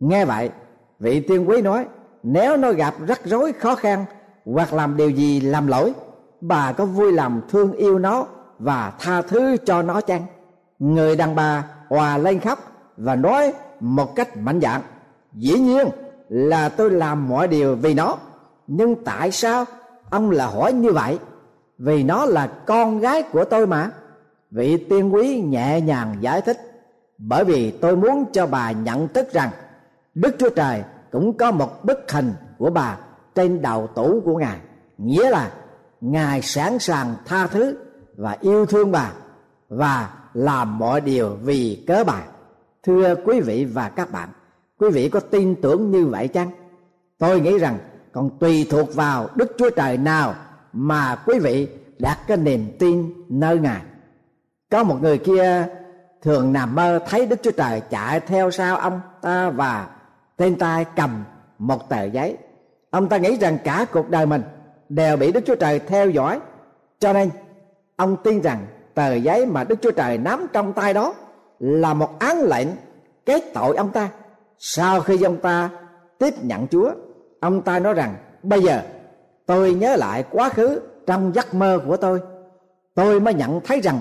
nghe 0.00 0.24
vậy, 0.24 0.50
vị 0.98 1.20
tiên 1.20 1.48
quý 1.48 1.62
nói, 1.62 1.86
nếu 2.22 2.56
nó 2.56 2.72
gặp 2.72 2.94
rắc 3.06 3.20
rối 3.24 3.52
khó 3.52 3.74
khăn 3.74 4.04
hoặc 4.44 4.72
làm 4.72 4.96
điều 4.96 5.10
gì 5.10 5.40
làm 5.40 5.66
lỗi, 5.66 5.92
bà 6.40 6.72
có 6.72 6.84
vui 6.84 7.12
lòng 7.12 7.40
thương 7.48 7.72
yêu 7.72 7.98
nó 7.98 8.26
và 8.58 8.92
tha 8.98 9.22
thứ 9.22 9.56
cho 9.66 9.82
nó 9.82 10.00
chăng? 10.00 10.26
Người 10.78 11.16
đàn 11.16 11.34
bà 11.34 11.64
hòa 11.88 12.18
lên 12.18 12.40
khóc 12.40 12.58
và 12.96 13.14
nói 13.14 13.52
một 13.80 14.16
cách 14.16 14.36
mạnh 14.36 14.60
dạn, 14.60 14.80
dĩ 15.34 15.58
nhiên 15.58 15.88
là 16.28 16.68
tôi 16.68 16.90
làm 16.90 17.28
mọi 17.28 17.48
điều 17.48 17.76
vì 17.76 17.94
nó, 17.94 18.16
nhưng 18.66 19.04
tại 19.04 19.32
sao 19.32 19.64
ông 20.10 20.30
là 20.30 20.46
hỏi 20.46 20.72
như 20.72 20.92
vậy? 20.92 21.18
Vì 21.78 22.02
nó 22.02 22.26
là 22.26 22.46
con 22.46 22.98
gái 22.98 23.22
của 23.22 23.44
tôi 23.44 23.66
mà. 23.66 23.90
Vị 24.50 24.76
tiên 24.76 25.14
quý 25.14 25.40
nhẹ 25.40 25.80
nhàng 25.80 26.16
giải 26.20 26.40
thích, 26.40 26.58
bởi 27.18 27.44
vì 27.44 27.70
tôi 27.70 27.96
muốn 27.96 28.24
cho 28.32 28.46
bà 28.46 28.72
nhận 28.72 29.08
thức 29.08 29.32
rằng 29.32 29.50
đức 30.20 30.36
chúa 30.38 30.50
trời 30.50 30.82
cũng 31.10 31.36
có 31.36 31.50
một 31.50 31.84
bức 31.84 32.12
hình 32.12 32.32
của 32.58 32.70
bà 32.70 32.98
trên 33.34 33.62
đầu 33.62 33.86
tủ 33.86 34.20
của 34.24 34.38
ngài. 34.38 34.58
Nghĩa 34.98 35.30
là 35.30 35.50
ngài 36.00 36.42
sẵn 36.42 36.78
sàng 36.78 37.14
tha 37.26 37.46
thứ 37.46 37.76
và 38.16 38.36
yêu 38.40 38.66
thương 38.66 38.92
bà 38.92 39.12
và 39.68 40.10
làm 40.34 40.78
mọi 40.78 41.00
điều 41.00 41.36
vì 41.42 41.84
cớ 41.86 42.04
bà. 42.04 42.22
Thưa 42.82 43.14
quý 43.24 43.40
vị 43.40 43.64
và 43.64 43.88
các 43.88 44.12
bạn, 44.12 44.28
quý 44.78 44.88
vị 44.90 45.08
có 45.08 45.20
tin 45.20 45.54
tưởng 45.62 45.90
như 45.90 46.06
vậy 46.06 46.28
chăng? 46.28 46.50
Tôi 47.18 47.40
nghĩ 47.40 47.58
rằng 47.58 47.78
còn 48.12 48.38
tùy 48.38 48.66
thuộc 48.70 48.94
vào 48.94 49.28
đức 49.34 49.52
chúa 49.58 49.70
trời 49.70 49.98
nào 49.98 50.34
mà 50.72 51.16
quý 51.26 51.38
vị 51.38 51.68
đặt 51.98 52.18
cái 52.26 52.36
niềm 52.36 52.66
tin 52.78 53.12
nơi 53.28 53.58
ngài. 53.58 53.82
Có 54.70 54.84
một 54.84 55.02
người 55.02 55.18
kia 55.18 55.66
thường 56.22 56.52
nằm 56.52 56.74
mơ 56.74 56.98
thấy 57.08 57.26
đức 57.26 57.40
chúa 57.42 57.50
trời 57.50 57.80
chạy 57.90 58.20
theo 58.20 58.50
sau 58.50 58.76
ông 58.76 59.00
ta 59.22 59.50
và 59.50 59.88
trên 60.38 60.56
tay 60.56 60.84
cầm 60.96 61.24
một 61.58 61.88
tờ 61.88 62.04
giấy. 62.04 62.36
Ông 62.90 63.08
ta 63.08 63.16
nghĩ 63.16 63.36
rằng 63.36 63.58
cả 63.64 63.86
cuộc 63.92 64.10
đời 64.10 64.26
mình 64.26 64.42
đều 64.88 65.16
bị 65.16 65.32
đức 65.32 65.40
chúa 65.46 65.54
trời 65.54 65.78
theo 65.78 66.10
dõi. 66.10 66.40
Cho 66.98 67.12
nên, 67.12 67.30
ông 67.96 68.16
tin 68.24 68.40
rằng 68.40 68.66
tờ 68.94 69.14
giấy 69.14 69.46
mà 69.46 69.64
đức 69.64 69.78
chúa 69.82 69.90
trời 69.90 70.18
nắm 70.18 70.46
trong 70.52 70.72
tay 70.72 70.94
đó 70.94 71.14
là 71.58 71.94
một 71.94 72.18
án 72.18 72.42
lệnh 72.42 72.68
kết 73.26 73.44
tội 73.54 73.76
ông 73.76 73.90
ta. 73.90 74.08
Sau 74.58 75.00
khi 75.00 75.22
ông 75.22 75.36
ta 75.36 75.70
tiếp 76.18 76.34
nhận 76.42 76.66
chúa, 76.68 76.90
ông 77.40 77.62
ta 77.62 77.78
nói 77.78 77.94
rằng, 77.94 78.14
bây 78.42 78.62
giờ 78.62 78.82
tôi 79.46 79.74
nhớ 79.74 79.96
lại 79.96 80.24
quá 80.30 80.48
khứ 80.48 80.80
trong 81.06 81.34
giấc 81.34 81.54
mơ 81.54 81.80
của 81.86 81.96
tôi. 81.96 82.20
Tôi 82.94 83.20
mới 83.20 83.34
nhận 83.34 83.60
thấy 83.60 83.80
rằng 83.80 84.00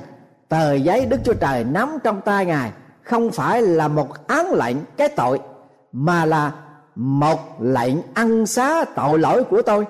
tờ 0.49 0.73
giấy 0.73 1.05
đức 1.05 1.19
chúa 1.23 1.33
trời 1.33 1.63
nắm 1.63 1.97
trong 2.03 2.21
tay 2.21 2.45
ngài 2.45 2.71
không 3.01 3.31
phải 3.31 3.61
là 3.61 3.87
một 3.87 4.27
án 4.27 4.53
lệnh 4.53 4.75
cái 4.97 5.09
tội 5.09 5.39
mà 5.91 6.25
là 6.25 6.51
một 6.95 7.39
lệnh 7.61 7.95
ăn 8.13 8.45
xá 8.45 8.85
tội 8.95 9.19
lỗi 9.19 9.43
của 9.43 9.61
tôi. 9.61 9.85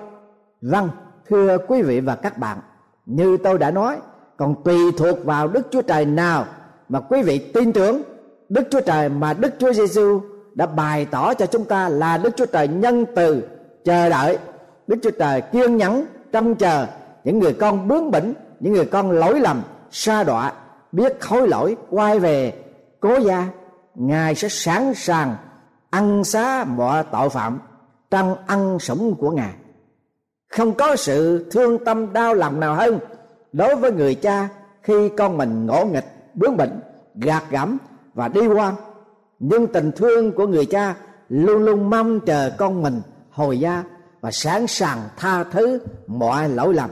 Vâng 0.62 0.90
thưa 1.28 1.58
quý 1.68 1.82
vị 1.82 2.00
và 2.00 2.14
các 2.14 2.38
bạn, 2.38 2.58
như 3.06 3.36
tôi 3.36 3.58
đã 3.58 3.70
nói, 3.70 3.96
còn 4.36 4.62
tùy 4.64 4.78
thuộc 4.98 5.24
vào 5.24 5.48
đức 5.48 5.66
chúa 5.70 5.82
trời 5.82 6.04
nào 6.04 6.44
mà 6.88 7.00
quý 7.00 7.22
vị 7.22 7.38
tin 7.38 7.72
tưởng, 7.72 8.02
đức 8.48 8.62
chúa 8.70 8.80
trời 8.80 9.08
mà 9.08 9.34
đức 9.34 9.54
chúa 9.58 9.72
giêsu 9.72 10.20
đã 10.54 10.66
bày 10.66 11.04
tỏ 11.04 11.34
cho 11.34 11.46
chúng 11.46 11.64
ta 11.64 11.88
là 11.88 12.18
đức 12.18 12.30
chúa 12.36 12.46
trời 12.46 12.68
nhân 12.68 13.04
từ, 13.16 13.42
chờ 13.84 14.08
đợi. 14.08 14.38
Đức 14.86 14.96
chúa 15.02 15.10
trời 15.10 15.40
kiên 15.40 15.76
nhẫn, 15.76 16.06
trông 16.32 16.54
chờ 16.54 16.86
những 17.24 17.38
người 17.38 17.52
con 17.52 17.88
bướng 17.88 18.10
bỉnh, 18.10 18.34
những 18.60 18.72
người 18.72 18.84
con 18.84 19.10
lỗi 19.10 19.40
lầm, 19.40 19.62
sa 19.90 20.24
đọa, 20.24 20.52
biết 20.92 21.24
hối 21.24 21.48
lỗi, 21.48 21.76
quay 21.90 22.18
về, 22.18 22.52
cố 23.00 23.18
gia. 23.18 23.46
Ngài 23.94 24.34
sẽ 24.34 24.48
sẵn 24.48 24.94
sàng 24.94 25.36
ăn 25.90 26.24
xá 26.24 26.64
mọi 26.64 27.04
tội 27.12 27.28
phạm 27.30 27.58
trong 28.10 28.36
ăn 28.46 28.78
sủng 28.78 29.14
của 29.14 29.30
ngài. 29.30 29.54
Không 30.48 30.74
có 30.74 30.96
sự 30.96 31.46
thương 31.50 31.84
tâm 31.84 32.12
đau 32.12 32.34
lòng 32.34 32.60
nào 32.60 32.74
hơn 32.74 32.98
đối 33.52 33.76
với 33.76 33.92
người 33.92 34.14
cha 34.14 34.48
khi 34.82 35.08
con 35.08 35.36
mình 35.36 35.66
ngỗ 35.66 35.84
nghịch, 35.84 36.06
bướng 36.34 36.56
bỉnh, 36.56 36.80
gạt 37.14 37.44
gẫm 37.50 37.78
và 38.14 38.28
đi 38.28 38.46
quan 38.46 38.74
nhưng 39.38 39.66
tình 39.66 39.92
thương 39.92 40.32
của 40.32 40.46
người 40.46 40.66
cha 40.66 40.94
luôn 41.28 41.64
luôn 41.64 41.90
mong 41.90 42.20
chờ 42.20 42.50
con 42.58 42.82
mình 42.82 43.00
hồi 43.30 43.60
gia 43.60 43.84
và 44.20 44.30
sẵn 44.30 44.66
sàng 44.66 44.98
tha 45.16 45.44
thứ 45.44 45.78
mọi 46.06 46.48
lỗi 46.48 46.74
lầm. 46.74 46.90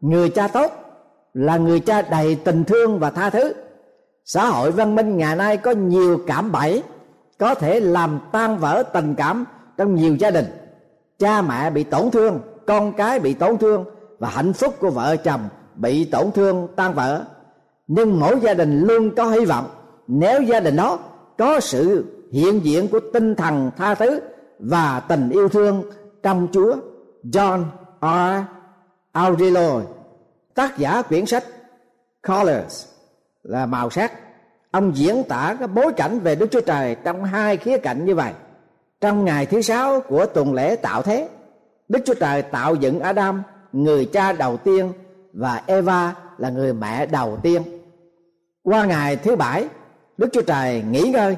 Người 0.00 0.28
cha 0.28 0.48
tốt 0.48 0.72
là 1.34 1.56
người 1.56 1.80
cha 1.80 2.02
đầy 2.02 2.34
tình 2.34 2.64
thương 2.64 2.98
và 2.98 3.10
tha 3.10 3.30
thứ. 3.30 3.52
Xã 4.24 4.46
hội 4.46 4.70
văn 4.70 4.94
minh 4.94 5.16
ngày 5.16 5.36
nay 5.36 5.56
có 5.56 5.70
nhiều 5.70 6.18
cảm 6.26 6.52
bẫy 6.52 6.82
có 7.42 7.54
thể 7.54 7.80
làm 7.80 8.20
tan 8.32 8.58
vỡ 8.58 8.82
tình 8.92 9.14
cảm 9.14 9.44
trong 9.76 9.94
nhiều 9.94 10.14
gia 10.14 10.30
đình. 10.30 10.46
Cha 11.18 11.42
mẹ 11.42 11.70
bị 11.70 11.84
tổn 11.84 12.10
thương, 12.10 12.40
con 12.66 12.92
cái 12.92 13.20
bị 13.20 13.34
tổn 13.34 13.58
thương 13.58 13.84
và 14.18 14.28
hạnh 14.28 14.52
phúc 14.52 14.74
của 14.80 14.90
vợ 14.90 15.16
chồng 15.16 15.40
bị 15.74 16.04
tổn 16.04 16.32
thương, 16.32 16.68
tan 16.76 16.94
vỡ. 16.94 17.24
Nhưng 17.86 18.20
mỗi 18.20 18.40
gia 18.40 18.54
đình 18.54 18.80
luôn 18.80 19.10
có 19.16 19.24
hy 19.24 19.44
vọng 19.44 19.66
nếu 20.06 20.42
gia 20.42 20.60
đình 20.60 20.76
đó 20.76 20.98
có 21.38 21.60
sự 21.60 22.04
hiện 22.32 22.64
diện 22.64 22.88
của 22.88 23.00
tinh 23.12 23.34
thần 23.34 23.70
tha 23.76 23.94
thứ 23.94 24.20
và 24.58 25.00
tình 25.00 25.30
yêu 25.30 25.48
thương 25.48 25.82
trong 26.22 26.48
Chúa. 26.52 26.76
John 27.24 27.64
R. 28.00 28.44
Aurelio 29.12 29.80
tác 30.54 30.78
giả 30.78 31.02
quyển 31.02 31.26
sách 31.26 31.44
Colors, 32.28 32.86
là 33.42 33.66
màu 33.66 33.90
sắc 33.90 34.12
ông 34.72 34.96
diễn 34.96 35.22
tả 35.28 35.56
cái 35.58 35.68
bối 35.68 35.92
cảnh 35.92 36.20
về 36.20 36.34
Đức 36.34 36.46
Chúa 36.50 36.60
Trời 36.60 36.96
trong 37.04 37.24
hai 37.24 37.56
khía 37.56 37.78
cạnh 37.78 38.04
như 38.04 38.14
vậy. 38.14 38.32
Trong 39.00 39.24
ngày 39.24 39.46
thứ 39.46 39.62
sáu 39.62 40.00
của 40.00 40.26
tuần 40.26 40.54
lễ 40.54 40.76
tạo 40.76 41.02
thế, 41.02 41.28
Đức 41.88 41.98
Chúa 42.06 42.14
Trời 42.14 42.42
tạo 42.42 42.74
dựng 42.74 43.00
Adam, 43.00 43.42
người 43.72 44.04
cha 44.04 44.32
đầu 44.32 44.56
tiên, 44.56 44.92
và 45.32 45.62
Eva 45.66 46.14
là 46.38 46.50
người 46.50 46.72
mẹ 46.72 47.06
đầu 47.06 47.38
tiên. 47.42 47.62
Qua 48.62 48.84
ngày 48.84 49.16
thứ 49.16 49.36
bảy, 49.36 49.68
Đức 50.18 50.28
Chúa 50.32 50.42
Trời 50.42 50.82
nghỉ 50.90 51.00
ngơi. 51.00 51.36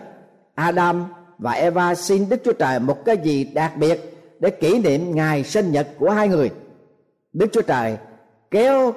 Adam 0.54 1.06
và 1.38 1.52
Eva 1.52 1.94
xin 1.94 2.28
Đức 2.28 2.36
Chúa 2.44 2.52
Trời 2.52 2.80
một 2.80 3.04
cái 3.04 3.16
gì 3.16 3.44
đặc 3.44 3.72
biệt 3.76 4.14
để 4.40 4.50
kỷ 4.50 4.78
niệm 4.78 5.14
ngày 5.14 5.44
sinh 5.44 5.72
nhật 5.72 5.88
của 5.98 6.10
hai 6.10 6.28
người. 6.28 6.50
Đức 7.32 7.46
Chúa 7.52 7.62
Trời 7.62 7.96
kéo 8.50 8.92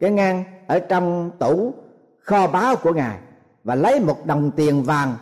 cái 0.00 0.10
ngang 0.10 0.44
ở 0.66 0.78
trong 0.78 1.30
tủ 1.38 1.74
kho 2.18 2.46
báu 2.46 2.76
của 2.76 2.92
ngài 2.92 3.18
và 3.66 3.74
lấy 3.74 4.00
một 4.00 4.26
đồng 4.26 4.50
tiền 4.50 4.82
vàng. 4.82 5.16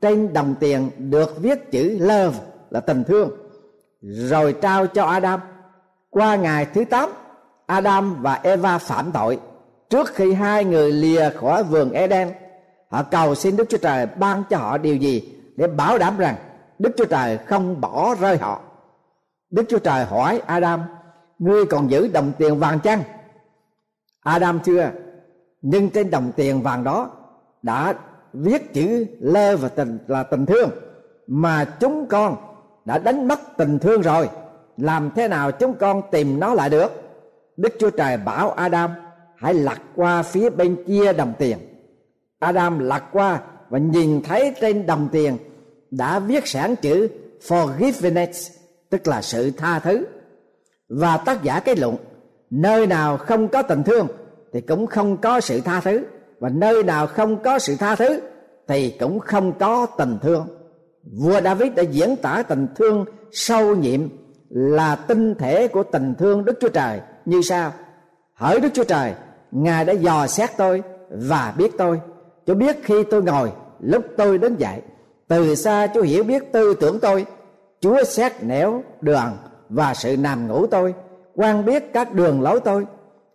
Trên 0.00 0.32
đồng 0.32 0.54
tiền 0.60 0.90
được 0.98 1.42
viết 1.42 1.70
chữ 1.70 1.96
love, 2.00 2.38
là 2.70 2.80
tình 2.80 3.04
thương. 3.04 3.30
Rồi 4.02 4.52
trao 4.52 4.86
cho 4.86 5.04
Adam. 5.04 5.40
Qua 6.10 6.36
ngày 6.36 6.66
thứ 6.74 6.84
tám, 6.84 7.10
Adam 7.66 8.22
và 8.22 8.40
Eva 8.42 8.78
phạm 8.78 9.12
tội. 9.12 9.38
Trước 9.90 10.14
khi 10.14 10.32
hai 10.32 10.64
người 10.64 10.92
lìa 10.92 11.30
khỏi 11.30 11.62
vườn 11.62 11.92
Eden, 11.92 12.32
họ 12.90 13.02
cầu 13.02 13.34
xin 13.34 13.56
Đức 13.56 13.68
Chúa 13.68 13.78
Trời 13.78 14.06
ban 14.06 14.42
cho 14.50 14.56
họ 14.56 14.78
điều 14.78 14.96
gì 14.96 15.34
để 15.56 15.66
bảo 15.66 15.98
đảm 15.98 16.16
rằng 16.18 16.36
Đức 16.78 16.90
Chúa 16.96 17.04
Trời 17.04 17.38
không 17.38 17.80
bỏ 17.80 18.14
rơi 18.20 18.36
họ. 18.36 18.60
Đức 19.50 19.64
Chúa 19.68 19.78
Trời 19.78 20.04
hỏi 20.04 20.42
Adam, 20.46 20.82
ngươi 21.38 21.66
còn 21.66 21.90
giữ 21.90 22.08
đồng 22.08 22.32
tiền 22.38 22.58
vàng 22.58 22.80
chăng? 22.80 23.02
Adam 24.20 24.60
chưa 24.64 24.90
nhưng 25.62 25.90
trên 25.90 26.10
đồng 26.10 26.32
tiền 26.36 26.62
vàng 26.62 26.84
đó 26.84 27.10
đã 27.64 27.94
viết 28.32 28.74
chữ 28.74 29.06
lơ 29.20 29.56
và 29.56 29.68
tình 29.68 29.98
là 30.06 30.22
tình 30.22 30.46
thương, 30.46 30.70
mà 31.26 31.64
chúng 31.64 32.06
con 32.06 32.36
đã 32.84 32.98
đánh 32.98 33.28
mất 33.28 33.40
tình 33.56 33.78
thương 33.78 34.02
rồi. 34.02 34.28
Làm 34.76 35.10
thế 35.16 35.28
nào 35.28 35.52
chúng 35.52 35.74
con 35.74 36.02
tìm 36.10 36.40
nó 36.40 36.54
lại 36.54 36.70
được? 36.70 36.92
Đức 37.56 37.72
chúa 37.78 37.90
trời 37.90 38.16
bảo 38.16 38.50
adam, 38.50 38.90
hãy 39.36 39.54
lật 39.54 39.78
qua 39.94 40.22
phía 40.22 40.50
bên 40.50 40.84
kia 40.86 41.12
đồng 41.12 41.32
tiền. 41.38 41.58
Adam 42.38 42.78
lật 42.78 43.02
qua 43.12 43.40
và 43.68 43.78
nhìn 43.78 44.22
thấy 44.22 44.54
trên 44.60 44.86
đồng 44.86 45.08
tiền 45.12 45.38
đã 45.90 46.18
viết 46.18 46.46
sẵn 46.46 46.76
chữ 46.76 47.08
forgiveness 47.48 48.50
tức 48.90 49.06
là 49.06 49.22
sự 49.22 49.50
tha 49.50 49.78
thứ. 49.78 50.06
Và 50.88 51.16
tác 51.16 51.42
giả 51.42 51.60
kết 51.60 51.78
luận, 51.78 51.96
nơi 52.50 52.86
nào 52.86 53.16
không 53.16 53.48
có 53.48 53.62
tình 53.62 53.82
thương 53.82 54.06
thì 54.52 54.60
cũng 54.60 54.86
không 54.86 55.16
có 55.16 55.40
sự 55.40 55.60
tha 55.60 55.80
thứ 55.80 56.04
và 56.44 56.50
nơi 56.50 56.82
nào 56.82 57.06
không 57.06 57.42
có 57.42 57.58
sự 57.58 57.76
tha 57.76 57.94
thứ, 57.94 58.20
thì 58.68 58.90
cũng 59.00 59.20
không 59.20 59.52
có 59.58 59.86
tình 59.98 60.18
thương. 60.22 60.46
Vua 61.18 61.40
david 61.40 61.72
đã 61.74 61.82
diễn 61.82 62.16
tả 62.16 62.42
tình 62.48 62.66
thương 62.76 63.04
sâu 63.32 63.76
nhiệm 63.76 64.00
là 64.50 64.96
tinh 64.96 65.34
thể 65.34 65.68
của 65.68 65.82
tình 65.82 66.14
thương 66.18 66.44
đức 66.44 66.58
chúa 66.60 66.68
trời. 66.68 67.00
Như 67.24 67.42
sau, 67.42 67.72
hỡi 68.34 68.60
đức 68.60 68.68
chúa 68.74 68.84
trời, 68.84 69.14
ngài 69.50 69.84
đã 69.84 69.92
dò 69.92 70.26
xét 70.26 70.50
tôi 70.56 70.82
và 71.10 71.54
biết 71.58 71.72
tôi. 71.78 72.00
Chúa 72.46 72.54
biết 72.54 72.76
khi 72.82 72.94
tôi 73.10 73.22
ngồi, 73.22 73.52
lúc 73.80 74.04
tôi 74.16 74.38
đến 74.38 74.56
dậy, 74.56 74.80
từ 75.28 75.54
xa 75.54 75.86
chúa 75.94 76.02
hiểu 76.02 76.24
biết 76.24 76.52
tư 76.52 76.74
tưởng 76.80 77.00
tôi. 77.00 77.26
Chúa 77.80 78.04
xét 78.04 78.32
nẻo 78.42 78.82
đường 79.00 79.36
và 79.68 79.94
sự 79.94 80.16
nằm 80.16 80.48
ngủ 80.48 80.66
tôi, 80.66 80.94
quan 81.34 81.64
biết 81.64 81.92
các 81.92 82.12
đường 82.12 82.42
lối 82.42 82.60
tôi. 82.60 82.86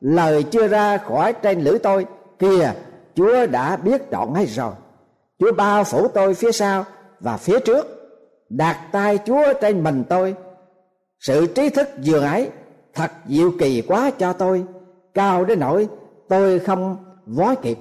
Lời 0.02 0.44
chưa 0.44 0.68
ra 0.68 0.98
khỏi 0.98 1.34
trên 1.34 1.62
lưỡi 1.62 1.80
tôi, 1.80 2.06
kìa 2.40 2.74
chúa 3.16 3.46
đã 3.46 3.76
biết 3.76 4.02
trọn 4.12 4.34
hay 4.36 4.46
rồi. 4.46 4.74
Chúa 5.40 5.52
bao 5.58 5.84
phủ 5.84 6.08
tôi 6.08 6.34
phía 6.34 6.52
sau 6.52 6.86
và 7.20 7.38
phía 7.38 7.60
trước, 7.60 7.88
đặt 8.50 8.80
tay 8.92 9.20
chúa 9.26 9.54
trên 9.62 9.84
mình 9.84 10.04
tôi. 10.10 10.36
Sự 11.20 11.48
trí 11.48 11.70
thức 11.70 11.90
vừa 12.06 12.20
ấy 12.20 12.50
thật 12.94 13.12
diệu 13.28 13.52
kỳ 13.60 13.82
quá 13.82 14.12
cho 14.18 14.34
tôi. 14.34 14.66
Cao 15.14 15.46
đến 15.46 15.60
nỗi 15.60 15.88
tôi 16.30 16.60
không 16.60 16.98
vói 17.26 17.56
kịp. 17.56 17.78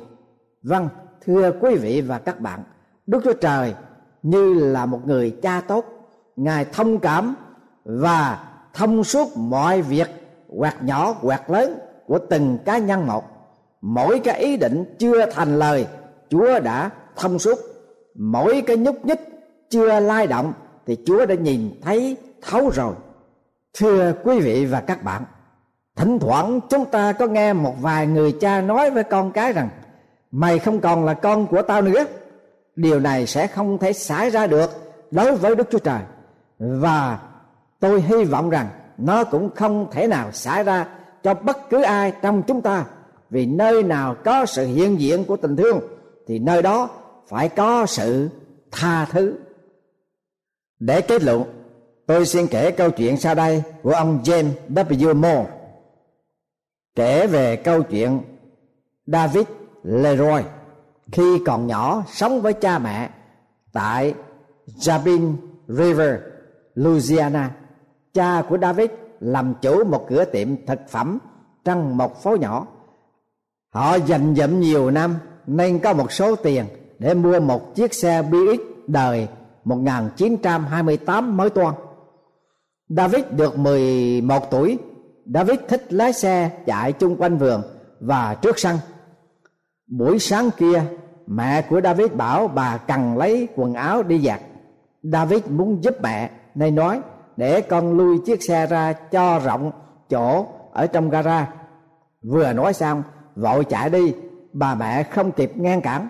Vâng 0.63 0.89
thưa 1.27 1.53
quý 1.61 1.75
vị 1.75 2.01
và 2.01 2.19
các 2.19 2.41
bạn, 2.41 2.63
đức 3.07 3.21
chúa 3.25 3.33
trời 3.33 3.75
như 4.23 4.55
là 4.55 4.87
một 4.87 5.07
người 5.07 5.37
cha 5.43 5.61
tốt. 5.61 5.85
Ngài 6.37 6.65
thông 6.65 6.99
cảm 6.99 7.35
và 7.85 8.45
thông 8.75 9.05
suốt 9.05 9.37
mọi 9.37 9.83
việc 9.83 10.09
quạt 10.49 10.83
nhỏ 10.83 11.15
quạt 11.23 11.51
lớn 11.51 11.79
của 12.07 12.19
từng 12.19 12.59
cá 12.65 12.79
nhân 12.79 13.07
một 13.07 13.25
mỗi 13.81 14.21
cái 14.25 14.41
ý 14.41 14.57
định 14.57 14.85
chưa 14.99 15.27
thành 15.31 15.59
lời, 15.59 15.87
chúa 16.31 16.61
đã 16.61 16.91
thông 17.17 17.39
suốt. 17.39 17.59
Mỗi 18.15 18.63
cái 18.67 18.77
nhúc 18.77 19.05
nhích 19.05 19.21
chưa 19.71 20.01
lai 20.01 20.27
động 20.27 20.53
thì 20.87 20.97
chúa 21.07 21.27
đã 21.27 21.35
nhìn 21.35 21.81
thấy, 21.83 22.17
thấu 22.43 22.71
rồi. 22.71 22.95
Thưa 23.79 24.13
quý 24.25 24.41
vị 24.41 24.65
và 24.65 24.81
các 24.81 25.05
bạn, 25.05 25.23
thỉnh 25.97 26.19
thoảng 26.19 26.61
chúng 26.69 26.85
ta 26.85 27.13
có 27.13 27.27
nghe 27.27 27.53
một 27.53 27.75
vài 27.81 28.07
người 28.07 28.33
cha 28.41 28.61
nói 28.61 28.91
với 28.91 29.05
con 29.05 29.33
cái 29.33 29.53
rằng, 29.53 29.69
mày 30.31 30.59
không 30.59 30.81
còn 30.81 31.05
là 31.05 31.15
con 31.15 31.47
của 31.47 31.63
tao 31.63 31.83
nữa. 31.83 32.05
Điều 32.77 33.01
này 33.01 33.27
sẽ 33.27 33.47
không 33.47 33.79
thể 33.79 33.93
xảy 33.93 34.31
ra 34.31 34.47
được 34.47 34.71
đối 35.11 35.37
với 35.37 35.57
đức 35.57 35.69
chúa 35.71 35.79
trời. 35.79 36.01
Và 36.59 37.19
tôi 37.81 38.01
hy 38.01 38.25
vọng 38.25 38.51
rằng 38.51 38.69
nó 38.99 39.25
cũng 39.25 39.51
không 39.55 39.87
thể 39.91 40.07
nào 40.07 40.33
xảy 40.33 40.65
ra 40.65 40.87
cho 41.23 41.35
bất 41.35 41.71
cứ 41.71 41.83
ai 41.83 42.13
trong 42.23 42.43
chúng 42.43 42.61
ta 42.61 42.85
vì 43.31 43.47
nơi 43.47 43.83
nào 43.83 44.17
có 44.25 44.47
sự 44.47 44.67
hiện 44.67 45.01
diện 45.01 45.25
của 45.25 45.37
tình 45.37 45.57
thương 45.57 45.81
thì 46.27 46.39
nơi 46.39 46.63
đó 46.63 46.91
phải 47.29 47.49
có 47.49 47.87
sự 47.87 48.29
tha 48.71 49.05
thứ 49.05 49.35
để 50.79 51.01
kết 51.01 51.23
luận 51.23 51.45
tôi 52.07 52.27
xin 52.27 52.47
kể 52.47 52.71
câu 52.71 52.91
chuyện 52.91 53.17
sau 53.17 53.35
đây 53.35 53.63
của 53.83 53.93
ông 53.93 54.21
James 54.25 54.51
W. 54.69 55.15
Moore 55.15 55.51
kể 56.95 57.27
về 57.27 57.57
câu 57.57 57.83
chuyện 57.83 58.21
David 59.07 59.45
Leroy 59.83 60.43
khi 61.13 61.39
còn 61.47 61.67
nhỏ 61.67 62.03
sống 62.13 62.41
với 62.41 62.53
cha 62.53 62.79
mẹ 62.79 63.11
tại 63.73 64.15
Jabin 64.67 65.35
River, 65.69 66.21
Louisiana. 66.75 67.51
Cha 68.15 68.43
của 68.49 68.59
David 68.59 68.91
làm 69.21 69.55
chủ 69.63 69.85
một 69.85 70.07
cửa 70.09 70.25
tiệm 70.25 70.67
thực 70.67 70.79
phẩm 70.89 71.19
trong 71.65 71.97
một 71.97 72.23
phố 72.23 72.37
nhỏ. 72.37 72.67
Họ 73.71 73.95
dành 73.95 74.35
dụm 74.35 74.61
nhiều 74.61 74.91
năm 74.91 75.17
nên 75.47 75.79
có 75.79 75.93
một 75.93 76.13
số 76.13 76.37
tiền 76.37 76.65
để 76.99 77.15
mua 77.15 77.41
một 77.41 77.75
chiếc 77.75 77.95
xe 77.95 78.23
Buick 78.23 78.89
đời 78.89 79.29
1928 79.65 81.37
mới 81.37 81.51
toan. 81.51 81.75
David 82.89 83.25
được 83.31 83.59
11 83.59 84.51
tuổi, 84.51 84.79
David 85.35 85.59
thích 85.69 85.93
lái 85.93 86.13
xe 86.13 86.51
chạy 86.67 86.93
chung 86.93 87.17
quanh 87.17 87.39
vườn 87.39 87.63
và 88.01 88.35
trước 88.35 88.59
sân. 88.59 88.79
Buổi 89.87 90.19
sáng 90.19 90.51
kia, 90.57 90.83
mẹ 91.27 91.63
của 91.63 91.81
David 91.81 92.13
bảo 92.13 92.49
bà 92.49 92.77
cần 92.77 93.19
lấy 93.19 93.49
quần 93.57 93.75
áo 93.75 94.03
đi 94.03 94.21
giặt. 94.21 94.41
David 95.03 95.45
muốn 95.49 95.85
giúp 95.85 95.95
mẹ 96.03 96.31
nên 96.55 96.75
nói 96.75 97.01
để 97.37 97.61
con 97.61 97.97
lui 97.97 98.19
chiếc 98.27 98.43
xe 98.43 98.67
ra 98.67 98.93
cho 98.93 99.39
rộng 99.39 99.73
chỗ 100.11 100.47
ở 100.73 100.87
trong 100.87 101.11
gara. 101.11 101.53
Vừa 102.23 102.53
nói 102.53 102.73
xong, 102.73 103.03
vội 103.39 103.65
chạy 103.65 103.91
đi, 103.91 104.15
bà 104.53 104.75
mẹ 104.75 105.03
không 105.03 105.33
kịp 105.33 105.53
ngăn 105.57 105.81
cản. 105.81 106.09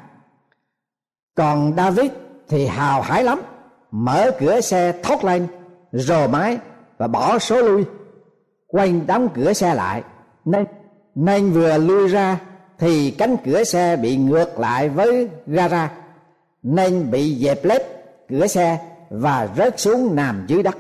Còn 1.35 1.73
David 1.77 2.11
thì 2.49 2.67
hào 2.67 3.03
hái 3.03 3.25
lắm, 3.25 3.41
mở 3.91 4.31
cửa 4.39 4.61
xe 4.61 4.93
thoát 5.03 5.25
lên, 5.25 5.47
rồ 5.93 6.29
máy 6.29 6.59
và 6.99 7.07
bỏ 7.07 7.39
số 7.39 7.63
lui. 7.63 7.85
Quanh 8.67 9.07
đóng 9.07 9.29
cửa 9.35 9.53
xe 9.53 9.75
lại 9.75 10.03
nên 10.45 10.65
nên 11.15 11.53
vừa 11.53 11.79
lui 11.79 12.09
ra 12.09 12.41
thì 12.79 13.11
cánh 13.11 13.37
cửa 13.45 13.65
xe 13.65 13.97
bị 13.97 14.17
ngược 14.17 14.59
lại 14.59 14.89
với 14.89 15.29
gara 15.47 15.91
nên 16.63 17.11
bị 17.11 17.45
dẹp 17.45 17.65
lép 17.65 17.83
cửa 18.29 18.47
xe 18.47 18.79
và 19.11 19.49
rớt 19.57 19.81
xuống 19.81 20.17
nằm 20.17 20.45
dưới 20.47 20.63
đất. 20.63 20.77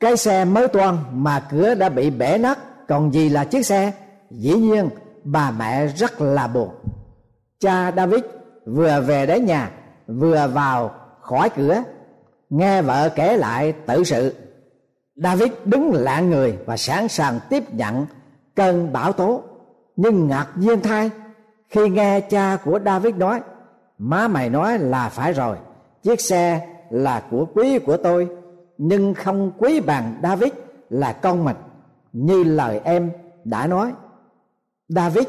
Cái 0.00 0.16
xe 0.16 0.44
mới 0.44 0.68
toan 0.68 0.96
mà 1.12 1.46
cửa 1.50 1.74
đã 1.74 1.88
bị 1.88 2.10
bể 2.10 2.38
nát 2.38 2.58
còn 2.88 3.14
gì 3.14 3.28
là 3.28 3.44
chiếc 3.44 3.66
xe? 3.66 3.92
Dĩ 4.30 4.54
nhiên 4.54 4.88
bà 5.24 5.50
mẹ 5.50 5.86
rất 5.86 6.20
là 6.20 6.46
buồn. 6.46 6.68
Cha 7.60 7.92
david 7.96 8.24
vừa 8.66 9.00
về 9.00 9.26
đến 9.26 9.44
nhà, 9.44 9.70
vừa 10.06 10.48
vào 10.54 10.94
khỏi 11.20 11.50
cửa, 11.56 11.82
nghe 12.50 12.82
vợ 12.82 13.08
kể 13.08 13.36
lại 13.36 13.72
tự 13.72 14.04
sự. 14.04 14.34
David 15.16 15.52
đứng 15.64 15.92
lặng 15.92 16.30
người 16.30 16.58
và 16.66 16.76
sẵn 16.76 17.08
sàng 17.08 17.40
tiếp 17.48 17.74
nhận 17.74 18.06
cơn 18.56 18.92
bão 18.92 19.12
tố. 19.12 19.42
Nhưng 19.96 20.28
ngạc 20.28 20.46
nhiên 20.56 20.80
thay, 20.80 21.10
khi 21.68 21.88
nghe 21.88 22.20
cha 22.20 22.56
của 22.64 22.78
David 22.84 23.14
nói, 23.14 23.40
má 23.98 24.28
mày 24.28 24.50
nói 24.50 24.78
là 24.78 25.08
phải 25.08 25.32
rồi, 25.32 25.56
chiếc 26.02 26.20
xe 26.20 26.68
là 26.90 27.22
của 27.30 27.46
quý 27.54 27.78
của 27.78 27.96
tôi, 27.96 28.28
nhưng 28.78 29.14
không 29.14 29.52
quý 29.58 29.80
bằng 29.80 30.20
David 30.22 30.52
là 30.90 31.12
con 31.12 31.44
mình. 31.44 31.56
Như 32.12 32.44
lời 32.44 32.80
em 32.84 33.10
đã 33.44 33.66
nói. 33.66 33.92
David 34.94 35.26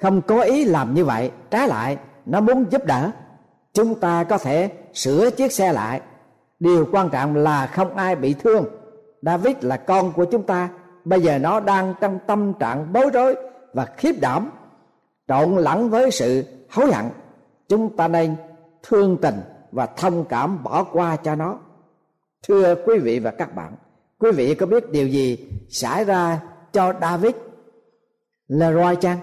không 0.00 0.22
có 0.22 0.40
ý 0.40 0.64
làm 0.64 0.94
như 0.94 1.04
vậy, 1.04 1.30
trái 1.50 1.68
lại, 1.68 1.98
nó 2.26 2.40
muốn 2.40 2.64
giúp 2.70 2.84
đỡ. 2.84 3.10
Chúng 3.72 3.94
ta 3.94 4.24
có 4.24 4.38
thể 4.38 4.70
sửa 4.94 5.30
chiếc 5.30 5.52
xe 5.52 5.72
lại. 5.72 6.00
Điều 6.60 6.88
quan 6.92 7.08
trọng 7.10 7.36
là 7.36 7.66
không 7.66 7.96
ai 7.96 8.16
bị 8.16 8.34
thương. 8.34 8.64
David 9.22 9.56
là 9.60 9.76
con 9.76 10.12
của 10.12 10.24
chúng 10.24 10.42
ta. 10.42 10.68
Bây 11.04 11.20
giờ 11.20 11.38
nó 11.38 11.60
đang 11.60 11.94
trong 12.00 12.18
tâm 12.26 12.52
trạng 12.60 12.92
bối 12.92 13.10
rối 13.12 13.36
và 13.74 13.86
khiếp 13.96 14.12
đảm, 14.20 14.50
trộn 15.28 15.56
lẫn 15.56 15.90
với 15.90 16.10
sự 16.10 16.44
hối 16.70 16.92
hận. 16.92 17.04
Chúng 17.68 17.96
ta 17.96 18.08
nên 18.08 18.36
thương 18.82 19.16
tình 19.22 19.40
và 19.72 19.86
thông 19.86 20.24
cảm 20.24 20.62
bỏ 20.62 20.84
qua 20.84 21.16
cho 21.16 21.34
nó. 21.34 21.58
Thưa 22.48 22.74
quý 22.86 22.98
vị 22.98 23.18
và 23.18 23.30
các 23.30 23.54
bạn, 23.54 23.72
quý 24.18 24.30
vị 24.30 24.54
có 24.54 24.66
biết 24.66 24.90
điều 24.90 25.08
gì 25.08 25.48
xảy 25.68 26.04
ra 26.04 26.40
cho 26.72 26.92
David? 27.00 27.34
Leroy 28.50 28.96
chăng 29.00 29.18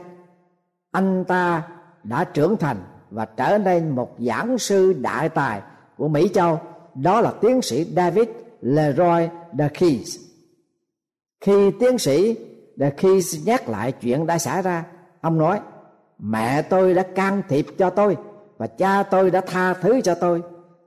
anh 0.92 1.24
ta 1.28 1.64
đã 2.04 2.24
trưởng 2.24 2.58
thành 2.58 2.78
và 3.12 3.26
trở 3.26 3.58
nên 3.58 3.90
một 3.90 4.16
giảng 4.20 4.58
sư 4.58 4.94
đại 5.02 5.30
tài 5.30 5.62
của 5.98 6.08
Mỹ 6.08 6.30
Châu. 6.34 6.60
Đó 6.96 7.22
là 7.22 7.34
tiến 7.42 7.62
sĩ 7.62 7.94
David 7.96 8.28
Leroy 8.62 9.30
de 9.58 9.70
Keys 9.70 10.28
khi 11.42 11.72
tiến 11.80 11.98
sĩ 11.98 12.36
de 12.76 12.90
Keys 12.90 13.36
nhắc 13.46 13.70
lại 13.70 13.92
chuyện 13.92 14.26
đã 14.26 14.38
xảy 14.38 14.62
ra, 14.62 14.86
ông 15.22 15.38
nói, 15.38 15.60
mẹ 16.20 16.62
tôi 16.62 16.94
đã 16.94 17.04
can 17.16 17.42
thiệp 17.50 17.66
cho 17.78 17.90
tôi 17.90 18.18
và 18.58 18.68
cha 18.68 19.04
tôi 19.04 19.32
đã 19.32 19.42
tha 19.42 19.74
thứ 19.74 20.02
cho 20.02 20.16
tôi. 20.16 20.42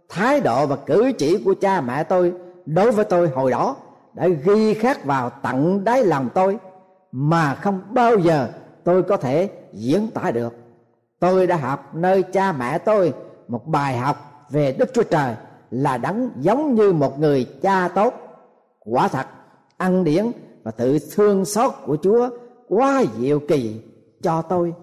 Thái 0.09 0.41
độ 0.41 0.67
và 0.67 0.77
cử 0.77 1.13
chỉ 1.19 1.43
của 1.45 1.55
cha 1.61 1.81
mẹ 1.81 2.05
tôi 2.05 2.33
đối 2.67 2.93
với 2.93 3.05
tôi 3.05 3.29
hồi 3.29 3.51
đó 3.51 3.77
đã 4.15 4.29
ghi 4.29 4.75
khắc 4.75 5.05
vào 5.05 5.31
tận 5.43 5.85
đáy 5.85 6.05
lòng 6.05 6.29
tôi 6.35 6.59
mà 7.13 7.55
không 7.55 7.81
bao 7.91 8.19
giờ 8.19 8.49
tôi 8.85 9.03
có 9.03 9.17
thể 9.17 9.51
diễn 9.73 10.11
tả 10.11 10.31
được. 10.31 10.55
Tôi 11.19 11.47
đã 11.47 11.57
học 11.57 11.95
nơi 11.95 12.23
cha 12.23 12.53
mẹ 12.53 12.79
tôi 12.79 13.13
một 13.49 13.67
bài 13.67 13.97
học 13.97 14.47
về 14.51 14.73
đức 14.73 14.91
chúa 14.95 15.03
trời 15.03 15.35
là 15.71 15.97
đấng 15.97 16.31
giống 16.41 16.75
như 16.75 16.93
một 16.93 17.19
người 17.19 17.47
cha 17.63 17.89
tốt. 17.89 18.15
Quả 18.85 19.09
thật, 19.09 19.27
ăn 19.77 20.05
điển 20.05 20.33
và 20.63 20.71
tự 20.71 20.99
thương 21.15 21.45
xót 21.45 21.75
của 21.87 21.97
chúa 22.03 22.29
quá 22.69 23.05
diệu 23.19 23.41
kỳ 23.49 23.81
cho 24.23 24.43
tôi. 24.43 24.75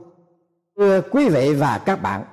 Thưa 0.77 1.01
quý 1.01 1.29
vị 1.29 1.53
và 1.53 1.81
các 1.85 2.01
bạn, 2.01 2.23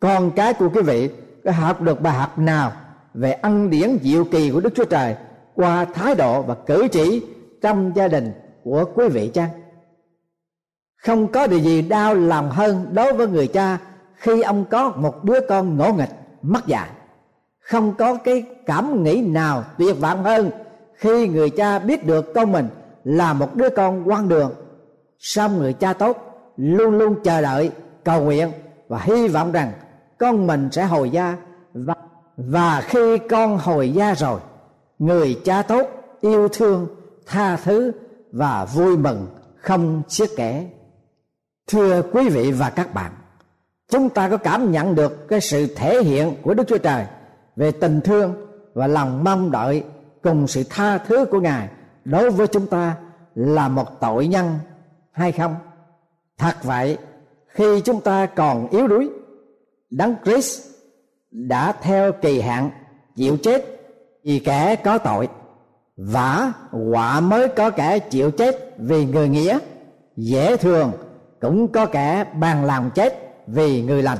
con 0.00 0.30
cái 0.30 0.54
của 0.54 0.68
quý 0.74 0.82
vị 0.82 1.10
có 1.44 1.50
học 1.50 1.80
được 1.80 2.00
bài 2.00 2.14
học 2.14 2.38
nào 2.38 2.72
về 3.14 3.32
ăn 3.32 3.70
điển 3.70 3.98
diệu 4.02 4.24
kỳ 4.24 4.50
của 4.50 4.60
đức 4.60 4.72
chúa 4.74 4.84
trời 4.84 5.16
qua 5.54 5.84
thái 5.84 6.14
độ 6.14 6.42
và 6.42 6.54
cử 6.54 6.88
chỉ 6.92 7.26
trong 7.60 7.92
gia 7.94 8.08
đình 8.08 8.32
của 8.64 8.84
quý 8.94 9.08
vị 9.08 9.30
chăng? 9.34 9.50
Không 10.96 11.28
có 11.28 11.46
điều 11.46 11.58
gì 11.58 11.82
đau 11.82 12.14
lòng 12.14 12.50
hơn 12.50 12.86
đối 12.92 13.12
với 13.12 13.26
người 13.26 13.46
cha 13.46 13.78
khi 14.14 14.42
ông 14.42 14.64
có 14.70 14.92
một 14.96 15.24
đứa 15.24 15.38
con 15.48 15.76
ngỗ 15.76 15.92
nghịch 15.92 16.10
mất 16.42 16.66
dạy 16.66 16.88
không 17.62 17.94
có 17.94 18.14
cái 18.14 18.44
cảm 18.66 19.02
nghĩ 19.02 19.20
nào 19.20 19.64
tuyệt 19.78 20.00
vọng 20.00 20.24
hơn 20.24 20.50
khi 20.94 21.28
người 21.28 21.50
cha 21.50 21.78
biết 21.78 22.06
được 22.06 22.34
con 22.34 22.52
mình 22.52 22.68
là 23.04 23.32
một 23.32 23.54
đứa 23.54 23.68
con 23.68 24.08
quan 24.08 24.28
đường. 24.28 24.52
Song 25.18 25.58
người 25.58 25.72
cha 25.72 25.92
tốt 25.92 26.16
luôn 26.56 26.98
luôn 26.98 27.14
chờ 27.24 27.40
đợi 27.42 27.70
cầu 28.04 28.24
nguyện 28.24 28.52
và 28.88 28.98
hy 28.98 29.28
vọng 29.28 29.52
rằng 29.52 29.72
con 30.18 30.46
mình 30.46 30.68
sẽ 30.72 30.84
hồi 30.84 31.10
gia 31.10 31.36
và, 31.74 31.94
và 32.36 32.80
khi 32.80 33.18
con 33.18 33.58
hồi 33.58 33.90
gia 33.90 34.14
rồi 34.14 34.40
người 34.98 35.40
cha 35.44 35.62
tốt 35.62 35.88
yêu 36.20 36.48
thương 36.48 36.86
tha 37.26 37.56
thứ 37.56 37.92
và 38.32 38.64
vui 38.64 38.96
mừng 38.96 39.26
không 39.56 40.02
chia 40.08 40.26
kể 40.36 40.66
thưa 41.66 42.02
quý 42.12 42.28
vị 42.28 42.52
và 42.52 42.70
các 42.70 42.94
bạn, 42.94 43.12
chúng 43.88 44.08
ta 44.08 44.28
có 44.28 44.36
cảm 44.36 44.72
nhận 44.72 44.94
được 44.94 45.28
cái 45.28 45.40
sự 45.40 45.74
thể 45.76 46.02
hiện 46.02 46.34
của 46.42 46.54
đức 46.54 46.64
chúa 46.68 46.78
trời 46.78 47.06
về 47.56 47.72
tình 47.72 48.00
thương 48.00 48.34
và 48.74 48.86
lòng 48.86 49.24
mong 49.24 49.50
đợi 49.50 49.84
cùng 50.22 50.46
sự 50.46 50.64
tha 50.70 50.98
thứ 50.98 51.24
của 51.24 51.40
ngài 51.40 51.68
đối 52.04 52.30
với 52.30 52.46
chúng 52.46 52.66
ta 52.66 52.96
là 53.34 53.68
một 53.68 54.00
tội 54.00 54.26
nhân 54.26 54.58
hay 55.12 55.32
không? 55.32 55.56
Thật 56.38 56.64
vậy, 56.64 56.98
khi 57.46 57.80
chúng 57.80 58.00
ta 58.00 58.26
còn 58.26 58.68
yếu 58.70 58.86
đuối, 58.86 59.10
đấng 59.90 60.14
Christ 60.24 60.60
đã 61.30 61.72
theo 61.72 62.12
kỳ 62.12 62.40
hạn 62.40 62.70
chịu 63.16 63.36
chết 63.42 63.64
vì 64.24 64.38
kẻ 64.38 64.76
có 64.76 64.98
tội 64.98 65.28
vả 66.10 66.52
quả 66.92 67.20
mới 67.20 67.48
có 67.48 67.70
kẻ 67.70 67.98
chịu 67.98 68.30
chết 68.30 68.74
vì 68.78 69.06
người 69.06 69.28
nghĩa. 69.28 69.58
Dễ 70.16 70.56
thường 70.56 70.92
cũng 71.40 71.68
có 71.68 71.86
kẻ 71.86 72.24
bàn 72.40 72.64
lòng 72.64 72.90
chết 72.94 73.34
vì 73.46 73.82
người 73.82 74.02
lành. 74.02 74.18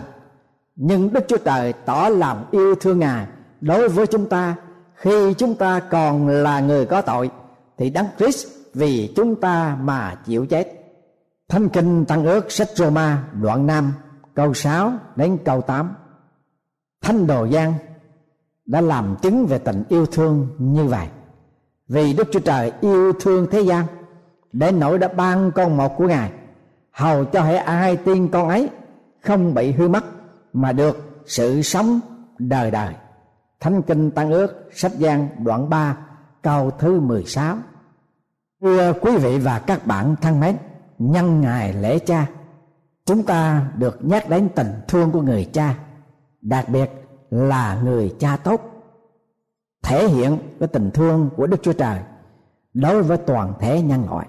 Nhưng 0.77 1.13
đức 1.13 1.25
chúa 1.29 1.37
trời 1.37 1.73
tỏ 1.73 2.09
lòng 2.09 2.45
yêu 2.51 2.75
thương 2.75 2.99
ngài 2.99 3.27
đối 3.61 3.89
với 3.89 4.07
chúng 4.07 4.29
ta. 4.29 4.55
Khi 4.95 5.35
chúng 5.35 5.55
ta 5.55 5.81
còn 5.81 6.29
là 6.29 6.61
người 6.61 6.87
có 6.87 7.03
tội, 7.03 7.31
thì 7.79 7.91
đấng 7.91 8.07
Christ 8.19 8.47
vì 8.75 9.13
chúng 9.17 9.41
ta 9.41 9.77
mà 9.81 10.15
chịu 10.27 10.47
chết. 10.47 10.69
Thánh 11.49 11.69
kinh 11.69 12.05
Tăng 12.05 12.25
ước 12.25 12.53
sách 12.53 12.69
Roma, 12.75 13.25
đoạn 13.41 13.67
5 13.67 13.93
câu 14.35 14.55
6 14.55 14.93
đến 15.17 15.39
câu 15.45 15.61
8 15.61 15.95
Thánh 17.03 17.27
Đồ 17.27 17.49
Giang 17.49 17.75
đã 18.67 18.81
làm 18.81 19.17
chứng 19.23 19.47
về 19.47 19.59
tình 19.59 19.85
yêu 19.89 20.07
thương 20.07 20.49
như 20.59 20.85
vậy 20.85 21.07
vì 21.93 22.13
Đức 22.13 22.29
Chúa 22.33 22.41
Trời 22.41 22.73
yêu 22.81 23.13
thương 23.21 23.47
thế 23.51 23.61
gian 23.61 23.85
để 24.53 24.73
nỗi 24.73 24.99
đã 24.99 25.09
ban 25.09 25.51
con 25.53 25.77
một 25.77 25.97
của 25.97 26.09
Ngài 26.09 26.33
hầu 26.93 27.25
cho 27.25 27.43
hệ 27.43 27.57
ai 27.57 27.97
tin 27.97 28.29
con 28.29 28.49
ấy 28.49 28.69
không 29.21 29.55
bị 29.55 29.73
hư 29.73 29.89
mất 29.89 30.05
mà 30.53 30.73
được 30.73 31.23
sự 31.27 31.63
sống 31.63 32.01
đời 32.39 32.71
đời. 32.71 32.95
Thánh 33.61 33.83
kinh 33.83 34.11
Tăng 34.11 34.31
ước 34.31 34.71
sách 34.73 34.93
Giang 34.93 35.29
đoạn 35.39 35.71
3 35.71 35.97
câu 36.43 36.71
thứ 36.71 37.01
16. 37.01 37.57
Thưa 38.63 38.93
quý 38.93 39.17
vị 39.17 39.39
và 39.39 39.59
các 39.59 39.87
bạn 39.87 40.17
thân 40.21 40.41
mến, 40.41 40.57
nhân 40.99 41.41
ngày 41.41 41.73
lễ 41.73 41.99
cha, 41.99 42.27
chúng 43.07 43.23
ta 43.23 43.67
được 43.77 43.99
nhắc 44.05 44.29
đến 44.29 44.49
tình 44.55 44.73
thương 44.89 45.11
của 45.13 45.23
người 45.23 45.49
cha, 45.53 45.75
đặc 46.43 46.69
biệt 46.69 46.91
là 47.31 47.81
người 47.85 48.15
cha 48.19 48.37
tốt, 48.37 48.72
thể 49.83 50.09
hiện 50.09 50.39
cái 50.61 50.69
tình 50.69 50.91
thương 50.91 51.31
của 51.37 51.47
Đức 51.47 51.63
Chúa 51.63 51.73
Trời 51.73 51.99
đối 52.75 53.03
với 53.03 53.17
toàn 53.17 53.55
thể 53.61 53.83
nhân 53.83 54.05
loại. 54.11 54.27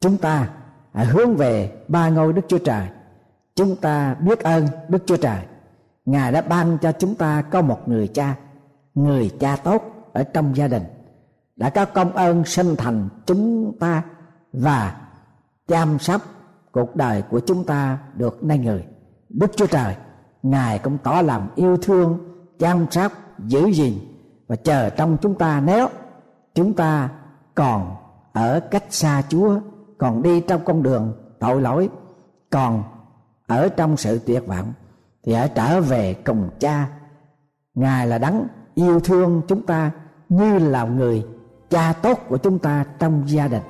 Chúng 0.00 0.16
ta 0.16 0.48
hãy 0.92 1.06
hướng 1.06 1.36
về 1.36 1.82
ba 1.88 2.08
ngôi 2.08 2.32
Đức 2.32 2.42
Chúa 2.48 2.58
Trời. 2.58 2.88
Chúng 3.54 3.76
ta 3.76 4.14
biết 4.14 4.40
ơn 4.40 4.66
Đức 4.88 5.02
Chúa 5.06 5.16
Trời. 5.16 5.40
Ngài 6.04 6.32
đã 6.32 6.40
ban 6.40 6.78
cho 6.78 6.92
chúng 6.92 7.14
ta 7.14 7.42
có 7.42 7.62
một 7.62 7.88
người 7.88 8.08
cha, 8.08 8.36
người 8.94 9.30
cha 9.40 9.56
tốt 9.56 9.82
ở 10.12 10.24
trong 10.24 10.56
gia 10.56 10.68
đình 10.68 10.82
đã 11.56 11.70
có 11.70 11.84
công 11.84 12.12
ơn 12.12 12.44
sinh 12.44 12.76
thành 12.76 13.08
chúng 13.26 13.76
ta 13.80 14.02
và 14.52 14.96
chăm 15.68 15.98
sóc 15.98 16.22
cuộc 16.72 16.96
đời 16.96 17.22
của 17.22 17.40
chúng 17.40 17.64
ta 17.64 17.98
được 18.14 18.44
nay 18.44 18.58
người 18.58 18.84
đức 19.28 19.50
chúa 19.56 19.66
trời 19.66 19.96
ngài 20.42 20.78
cũng 20.78 20.98
tỏ 21.02 21.22
lòng 21.22 21.48
yêu 21.56 21.76
thương 21.76 22.18
chăm 22.58 22.86
sóc 22.90 23.12
giữ 23.38 23.66
gìn 23.66 23.94
và 24.48 24.56
chờ 24.56 24.90
trong 24.90 25.16
chúng 25.20 25.34
ta 25.34 25.60
nếu 25.60 25.88
chúng 26.54 26.74
ta 26.74 27.08
còn 27.54 27.96
ở 28.32 28.60
cách 28.70 28.84
xa 28.90 29.22
chúa, 29.28 29.60
còn 29.98 30.22
đi 30.22 30.40
trong 30.40 30.60
con 30.64 30.82
đường 30.82 31.12
tội 31.38 31.60
lỗi, 31.60 31.88
còn 32.50 32.82
ở 33.46 33.68
trong 33.68 33.96
sự 33.96 34.20
tuyệt 34.26 34.46
vọng, 34.46 34.72
thì 35.24 35.34
hãy 35.34 35.50
trở 35.54 35.80
về 35.80 36.14
cùng 36.14 36.50
cha. 36.60 36.88
Ngài 37.74 38.06
là 38.06 38.18
đấng 38.18 38.46
yêu 38.74 39.00
thương 39.00 39.42
chúng 39.48 39.66
ta 39.66 39.90
như 40.28 40.58
là 40.58 40.84
người 40.84 41.26
cha 41.70 41.92
tốt 42.02 42.18
của 42.28 42.38
chúng 42.38 42.58
ta 42.58 42.84
trong 42.98 43.22
gia 43.26 43.48
đình, 43.48 43.62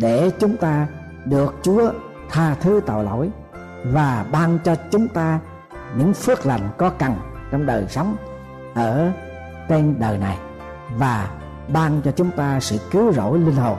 để 0.00 0.30
chúng 0.38 0.56
ta 0.56 0.88
được 1.24 1.54
Chúa 1.62 1.92
tha 2.30 2.54
thứ 2.54 2.80
tội 2.86 3.04
lỗi 3.04 3.30
và 3.84 4.26
ban 4.32 4.58
cho 4.64 4.76
chúng 4.90 5.08
ta 5.08 5.40
những 5.96 6.14
phước 6.14 6.46
lành 6.46 6.68
có 6.78 6.90
cần 6.90 7.14
trong 7.50 7.66
đời 7.66 7.86
sống 7.88 8.16
ở 8.74 9.10
trên 9.68 10.00
đời 10.00 10.18
này 10.18 10.38
và 10.96 11.30
ban 11.68 12.02
cho 12.04 12.10
chúng 12.10 12.30
ta 12.30 12.60
sự 12.60 12.78
cứu 12.90 13.12
rỗi 13.12 13.38
linh 13.38 13.56
hồn 13.56 13.78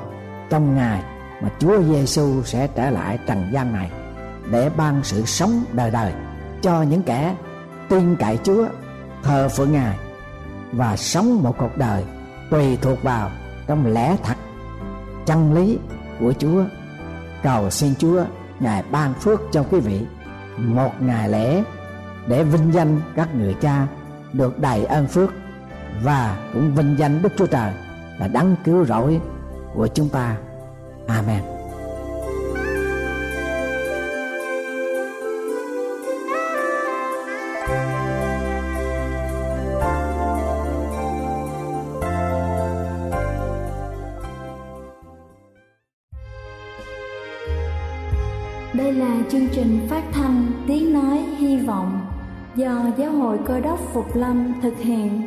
trong 0.49 0.75
ngày 0.75 1.03
mà 1.41 1.49
Chúa 1.59 1.83
Giêsu 1.83 2.43
sẽ 2.43 2.67
trở 2.67 2.89
lại 2.89 3.19
trần 3.27 3.49
gian 3.53 3.73
này 3.73 3.91
để 4.51 4.69
ban 4.77 5.03
sự 5.03 5.25
sống 5.25 5.63
đời 5.71 5.91
đời 5.91 6.13
cho 6.61 6.81
những 6.81 7.03
kẻ 7.03 7.35
tin 7.89 8.15
cậy 8.15 8.39
Chúa, 8.43 8.67
thờ 9.23 9.49
phượng 9.49 9.71
Ngài 9.71 9.97
và 10.71 10.97
sống 10.97 11.43
một 11.43 11.55
cuộc 11.57 11.77
đời 11.77 12.03
tùy 12.49 12.77
thuộc 12.81 13.03
vào 13.03 13.31
trong 13.67 13.93
lẽ 13.93 14.15
thật, 14.23 14.37
chân 15.25 15.53
lý 15.53 15.79
của 16.19 16.33
Chúa. 16.39 16.63
Cầu 17.43 17.69
xin 17.69 17.93
Chúa, 17.99 18.25
ngài 18.59 18.83
ban 18.91 19.13
phước 19.13 19.41
cho 19.51 19.63
quý 19.63 19.79
vị 19.79 20.05
một 20.57 20.91
ngày 20.99 21.29
lễ 21.29 21.63
để 22.27 22.43
vinh 22.43 22.73
danh 22.73 23.01
các 23.15 23.35
người 23.35 23.53
cha 23.53 23.87
được 24.33 24.59
đầy 24.59 24.85
ơn 24.85 25.07
phước 25.07 25.29
và 26.03 26.49
cũng 26.53 26.75
vinh 26.75 26.95
danh 26.97 27.21
Đức 27.21 27.29
Chúa 27.37 27.47
Trời 27.47 27.73
là 28.19 28.27
đấng 28.27 28.55
cứu 28.63 28.85
rỗi 28.85 29.19
của 29.73 29.87
chúng 29.87 30.09
ta. 30.09 30.37
Amen. 31.07 31.41
Đây 48.73 48.93
là 48.93 49.17
chương 49.29 49.47
trình 49.51 49.87
phát 49.89 50.03
thanh 50.13 50.51
Tiếng 50.67 50.93
Nói 50.93 51.17
Hy 51.37 51.57
Vọng 51.57 52.07
do 52.55 52.85
Giáo 52.97 53.11
hội 53.11 53.37
Cơ 53.45 53.59
đốc 53.59 53.79
Phục 53.93 54.15
Lâm 54.15 54.53
thực 54.61 54.77
hiện. 54.77 55.26